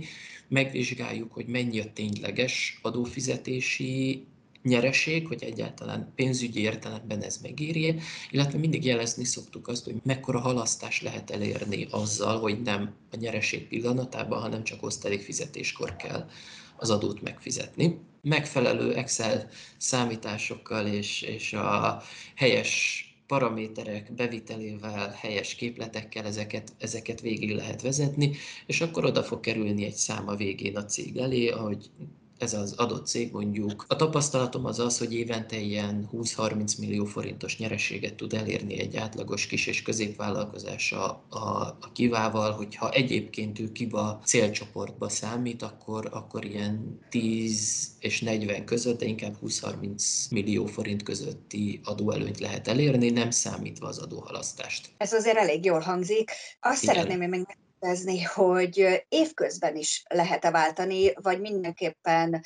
megvizsgáljuk, 0.48 1.32
hogy 1.32 1.46
mennyi 1.46 1.80
a 1.80 1.92
tényleges 1.92 2.78
adófizetési 2.82 4.24
nyereség, 4.62 5.26
hogy 5.26 5.42
egyáltalán 5.42 6.12
pénzügyi 6.14 6.60
értelemben 6.60 7.22
ez 7.22 7.38
megéri, 7.42 7.94
illetve 8.30 8.58
mindig 8.58 8.84
jelezni 8.84 9.24
szoktuk 9.24 9.68
azt, 9.68 9.84
hogy 9.84 9.94
mekkora 10.02 10.40
halasztás 10.40 11.02
lehet 11.02 11.30
elérni 11.30 11.86
azzal, 11.90 12.38
hogy 12.38 12.62
nem 12.62 12.94
a 13.12 13.16
nyereség 13.16 13.68
pillanatában, 13.68 14.40
hanem 14.40 14.64
csak 14.64 14.82
osztalékfizetéskor 14.82 15.96
kell 15.96 16.28
az 16.76 16.90
adót 16.90 17.22
megfizetni. 17.22 17.98
Megfelelő 18.22 18.94
Excel 18.94 19.48
számításokkal 19.76 20.86
és, 20.86 21.22
és 21.22 21.52
a 21.52 22.02
helyes 22.34 23.04
paraméterek 23.26 24.12
bevitelével, 24.14 25.10
helyes 25.10 25.54
képletekkel 25.54 26.24
ezeket, 26.24 26.72
ezeket 26.78 27.20
végig 27.20 27.54
lehet 27.54 27.82
vezetni, 27.82 28.36
és 28.66 28.80
akkor 28.80 29.04
oda 29.04 29.22
fog 29.22 29.40
kerülni 29.40 29.84
egy 29.84 29.94
száma 29.94 30.34
végén 30.34 30.76
a 30.76 30.84
cég 30.84 31.16
elé, 31.16 31.48
ahogy 31.48 31.90
ez 32.38 32.54
az 32.54 32.72
adott 32.72 33.06
cég 33.06 33.32
mondjuk. 33.32 33.84
A 33.88 33.96
tapasztalatom 33.96 34.64
az 34.64 34.78
az, 34.78 34.98
hogy 34.98 35.14
évente 35.14 35.58
ilyen 35.58 36.08
20-30 36.12 36.78
millió 36.78 37.04
forintos 37.04 37.58
nyereséget 37.58 38.14
tud 38.14 38.32
elérni 38.32 38.78
egy 38.78 38.96
átlagos 38.96 39.46
kis 39.46 39.66
és 39.66 39.82
középvállalkozás 39.82 40.92
a, 40.92 41.24
a, 41.28 41.38
a 41.80 41.92
kivával, 41.92 42.52
hogyha 42.52 42.90
egyébként 42.90 43.58
ő 43.58 43.72
kiva 43.72 44.20
célcsoportba 44.24 45.08
számít, 45.08 45.62
akkor, 45.62 46.08
akkor 46.12 46.44
ilyen 46.44 46.98
10 47.10 47.88
és 47.98 48.20
40 48.20 48.64
között, 48.64 48.98
de 48.98 49.06
inkább 49.06 49.36
20-30 49.46 50.30
millió 50.30 50.66
forint 50.66 51.02
közötti 51.02 51.80
adóelőnyt 51.84 52.38
lehet 52.38 52.68
elérni, 52.68 53.10
nem 53.10 53.30
számítva 53.30 53.86
az 53.86 53.98
adóhalasztást. 53.98 54.88
Ez 54.96 55.12
azért 55.12 55.36
elég 55.36 55.64
jól 55.64 55.80
hangzik. 55.80 56.30
Azt 56.60 56.82
Igen. 56.82 56.94
szeretném 56.94 57.22
én 57.22 57.28
még 57.28 57.46
kérdezni, 57.80 58.22
hogy 58.22 59.04
évközben 59.08 59.76
is 59.76 60.02
lehet-e 60.08 60.50
váltani, 60.50 61.12
vagy 61.14 61.40
mindenképpen 61.40 62.44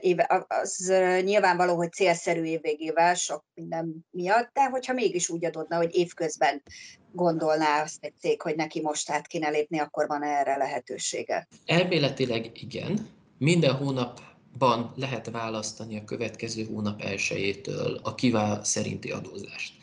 éve, 0.00 0.46
az 0.48 0.92
nyilvánvaló, 1.22 1.76
hogy 1.76 1.92
célszerű 1.92 2.42
évvégével 2.42 3.14
sok 3.14 3.44
minden 3.54 4.06
miatt, 4.10 4.50
de 4.52 4.64
hogyha 4.64 4.92
mégis 4.92 5.28
úgy 5.28 5.44
adódna, 5.44 5.76
hogy 5.76 5.94
évközben 5.94 6.62
gondolná 7.12 7.82
azt 7.82 8.04
egy 8.04 8.14
cég, 8.20 8.42
hogy 8.42 8.56
neki 8.56 8.80
most 8.80 9.10
át 9.10 9.26
kéne 9.26 9.48
lépni, 9.48 9.78
akkor 9.78 10.06
van 10.06 10.22
erre 10.22 10.56
lehetősége? 10.56 11.48
Elméletileg 11.66 12.50
igen. 12.54 13.08
Minden 13.38 13.74
hónapban 13.74 14.92
lehet 14.96 15.30
választani 15.30 15.98
a 15.98 16.04
következő 16.04 16.64
hónap 16.64 17.00
elsőjétől 17.00 18.00
a 18.02 18.14
kivál 18.14 18.64
szerinti 18.64 19.10
adózást. 19.10 19.74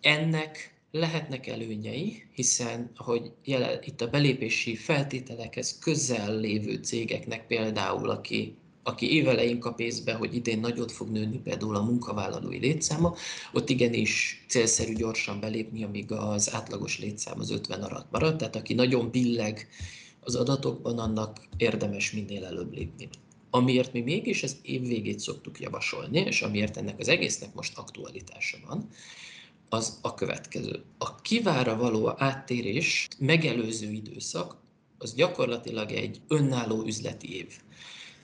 Ennek 0.00 0.77
lehetnek 0.90 1.46
előnyei, 1.46 2.22
hiszen 2.34 2.90
hogy 2.96 3.32
jelen, 3.44 3.78
itt 3.84 4.00
a 4.00 4.08
belépési 4.08 4.76
feltételekhez 4.76 5.78
közel 5.78 6.36
lévő 6.36 6.74
cégeknek 6.74 7.46
például, 7.46 8.10
aki, 8.10 8.56
aki 8.82 9.12
évelején 9.12 9.58
kap 9.58 9.80
észbe, 9.80 10.12
hogy 10.14 10.34
idén 10.34 10.60
nagyot 10.60 10.92
fog 10.92 11.08
nőni 11.10 11.38
például 11.38 11.76
a 11.76 11.82
munkavállalói 11.84 12.58
létszáma, 12.58 13.14
ott 13.52 13.68
igenis 13.68 14.44
célszerű 14.48 14.92
gyorsan 14.92 15.40
belépni, 15.40 15.84
amíg 15.84 16.12
az 16.12 16.54
átlagos 16.54 16.98
létszám 16.98 17.40
az 17.40 17.50
50 17.50 17.82
alatt 17.82 18.10
marad, 18.10 18.36
tehát 18.36 18.56
aki 18.56 18.74
nagyon 18.74 19.10
billeg 19.10 19.68
az 20.20 20.34
adatokban, 20.34 20.98
annak 20.98 21.40
érdemes 21.56 22.12
minél 22.12 22.44
előbb 22.44 22.72
lépni. 22.72 23.08
Amiért 23.50 23.92
mi 23.92 24.00
mégis 24.00 24.42
az 24.42 24.56
év 24.62 24.80
végét 24.86 25.20
szoktuk 25.20 25.60
javasolni, 25.60 26.18
és 26.18 26.42
amiért 26.42 26.76
ennek 26.76 26.98
az 26.98 27.08
egésznek 27.08 27.54
most 27.54 27.78
aktualitása 27.78 28.56
van, 28.66 28.88
az 29.68 29.98
a 30.02 30.14
következő. 30.14 30.82
A 30.98 31.20
kivára 31.20 31.76
való 31.76 32.14
áttérés 32.16 33.08
megelőző 33.18 33.90
időszak, 33.90 34.56
az 34.98 35.14
gyakorlatilag 35.14 35.90
egy 35.92 36.20
önálló 36.28 36.82
üzleti 36.86 37.36
év. 37.36 37.58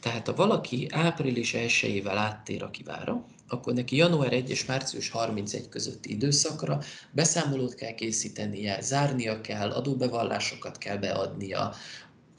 Tehát 0.00 0.26
ha 0.26 0.34
valaki 0.34 0.86
április 0.90 1.54
1-ével 1.56 2.14
áttér 2.16 2.62
a 2.62 2.70
kivára, 2.70 3.26
akkor 3.48 3.72
neki 3.72 3.96
január 3.96 4.32
1 4.32 4.50
és 4.50 4.64
március 4.64 5.10
31 5.10 5.68
közötti 5.68 6.10
időszakra 6.10 6.80
beszámolót 7.10 7.74
kell 7.74 7.94
készítenie, 7.94 8.80
zárnia 8.80 9.40
kell, 9.40 9.70
adóbevallásokat 9.70 10.78
kell 10.78 10.96
beadnia, 10.96 11.74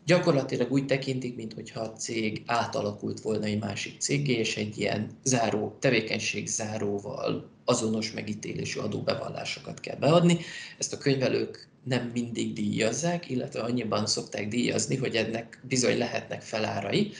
gyakorlatilag 0.06 0.72
úgy 0.72 0.86
tekintik, 0.86 1.36
mintha 1.36 1.80
a 1.80 1.94
cég 1.94 2.44
átalakult 2.46 3.20
volna 3.20 3.46
egy 3.46 3.60
másik 3.60 4.00
cégé, 4.00 4.34
és 4.34 4.58
egy 4.58 4.78
ilyen 4.78 5.10
záró, 5.24 5.78
tevékenység 5.80 6.48
záróval 6.48 7.50
azonos 7.66 8.12
megítélésű 8.12 8.80
adóbevallásokat 8.80 9.80
kell 9.80 9.96
beadni. 9.96 10.38
Ezt 10.78 10.94
a 10.94 10.98
könyvelők 10.98 11.68
nem 11.84 12.10
mindig 12.14 12.54
díjazzák, 12.54 13.30
illetve 13.30 13.62
annyiban 13.62 14.06
szokták 14.06 14.48
díjazni, 14.48 14.96
hogy 14.96 15.16
ennek 15.16 15.62
bizony 15.68 15.98
lehetnek 15.98 16.42
felárai, 16.42 17.12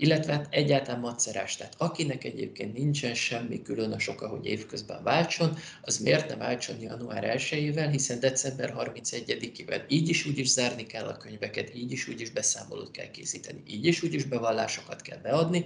illetve 0.00 0.32
hát 0.32 0.46
egyáltalán 0.50 1.00
macerás. 1.00 1.56
Tehát 1.56 1.74
akinek 1.78 2.24
egyébként 2.24 2.76
nincsen 2.76 3.14
semmi 3.14 3.62
különös 3.62 4.08
oka, 4.08 4.28
hogy 4.28 4.46
évközben 4.46 5.02
váltson, 5.02 5.56
az 5.82 5.98
miért 5.98 6.28
ne 6.28 6.36
váltson 6.36 6.80
január 6.80 7.24
1 7.24 7.42
hiszen 7.90 8.20
december 8.20 8.74
31-ével 8.78 9.82
így 9.88 10.08
is 10.08 10.26
úgy 10.26 10.38
is 10.38 10.48
zárni 10.48 10.86
kell 10.86 11.06
a 11.06 11.16
könyveket, 11.16 11.74
így 11.74 11.92
is 11.92 12.08
úgy 12.08 12.20
is 12.20 12.30
beszámolót 12.30 12.90
kell 12.90 13.10
készíteni, 13.10 13.62
így 13.66 13.86
is 13.86 14.02
úgy 14.02 14.14
is 14.14 14.24
bevallásokat 14.24 15.02
kell 15.02 15.18
beadni, 15.18 15.64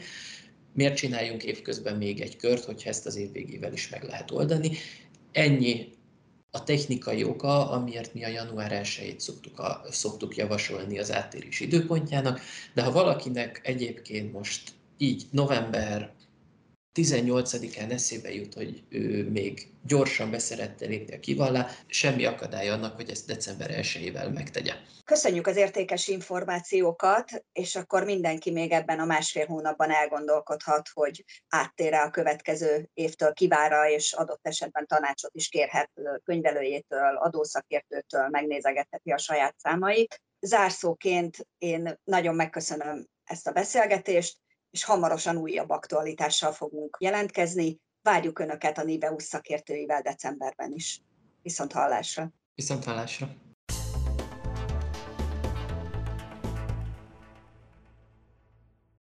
miért 0.73 0.97
csináljunk 0.97 1.44
évközben 1.44 1.97
még 1.97 2.20
egy 2.20 2.37
kört, 2.37 2.64
hogyha 2.64 2.88
ezt 2.88 3.07
az 3.07 3.16
év 3.16 3.33
végével 3.33 3.73
is 3.73 3.88
meg 3.88 4.03
lehet 4.03 4.31
oldani. 4.31 4.70
Ennyi 5.33 5.93
a 6.55 6.62
technikai 6.64 7.25
oka, 7.25 7.71
amiért 7.71 8.14
mi 8.14 8.25
a 8.25 8.29
január 8.29 8.81
1-ét 8.85 9.19
szoktuk, 9.19 9.59
a, 9.59 9.85
szoktuk 9.90 10.37
javasolni 10.37 10.99
az 10.99 11.12
áttérés 11.12 11.61
időpontjának, 11.61 12.40
de 12.75 12.83
ha 12.83 12.93
valakinek 12.93 13.61
egyébként 13.62 14.33
most 14.33 14.73
így 14.99 15.27
november 15.31 16.12
18-án 16.94 17.90
eszébe 17.90 18.35
jut, 18.35 18.54
hogy 18.54 18.83
ő 18.88 19.30
még 19.30 19.68
gyorsan 19.87 20.30
beszerette 20.30 20.87
lépni 20.87 21.14
a 21.14 21.20
kivallá, 21.20 21.68
semmi 21.87 22.24
akadály 22.24 22.68
annak, 22.68 22.96
hogy 22.96 23.11
ezt 23.11 23.26
december 23.26 23.70
1 23.70 24.12
megtegye. 24.35 24.74
Köszönjük 25.04 25.46
az 25.46 25.57
értékes 25.57 26.09
információkat, 26.09 27.44
és 27.52 27.76
akkor 27.76 28.04
mindenki 28.04 28.50
még 28.50 28.70
ebben 28.70 29.00
a 29.00 29.04
másfél 29.04 29.46
hónapban 29.46 29.90
elgondolkodhat, 29.90 30.88
hogy 30.92 31.24
áttére 31.48 32.00
a 32.00 32.11
következő 32.11 32.88
évtől 32.92 33.33
kivára, 33.33 33.88
és 33.88 34.12
adott 34.12 34.46
esetben 34.46 34.87
tanácsot 34.87 35.35
is 35.35 35.48
kérhet 35.48 35.90
könyvelőjétől, 36.24 37.16
adószakértőtől, 37.16 38.28
megnézegetheti 38.28 39.11
a 39.11 39.18
saját 39.18 39.54
számait. 39.59 40.22
Zárszóként 40.40 41.37
én 41.59 42.00
nagyon 42.04 42.35
megköszönöm 42.35 43.07
ezt 43.24 43.46
a 43.46 43.52
beszélgetést, 43.52 44.37
és 44.74 44.84
hamarosan 44.84 45.37
újabb 45.37 45.70
aktualitással 45.70 46.52
fogunk 46.52 46.96
jelentkezni. 47.00 47.80
Várjuk 48.02 48.38
Önöket 48.38 48.78
a 48.78 48.82
Niveus 48.82 49.22
szakértőivel 49.22 50.02
decemberben 50.02 50.72
is. 50.72 51.02
Viszont 51.42 51.72
hallásra! 51.72 52.32
Viszont 52.54 52.84
hallásra! 52.84 53.28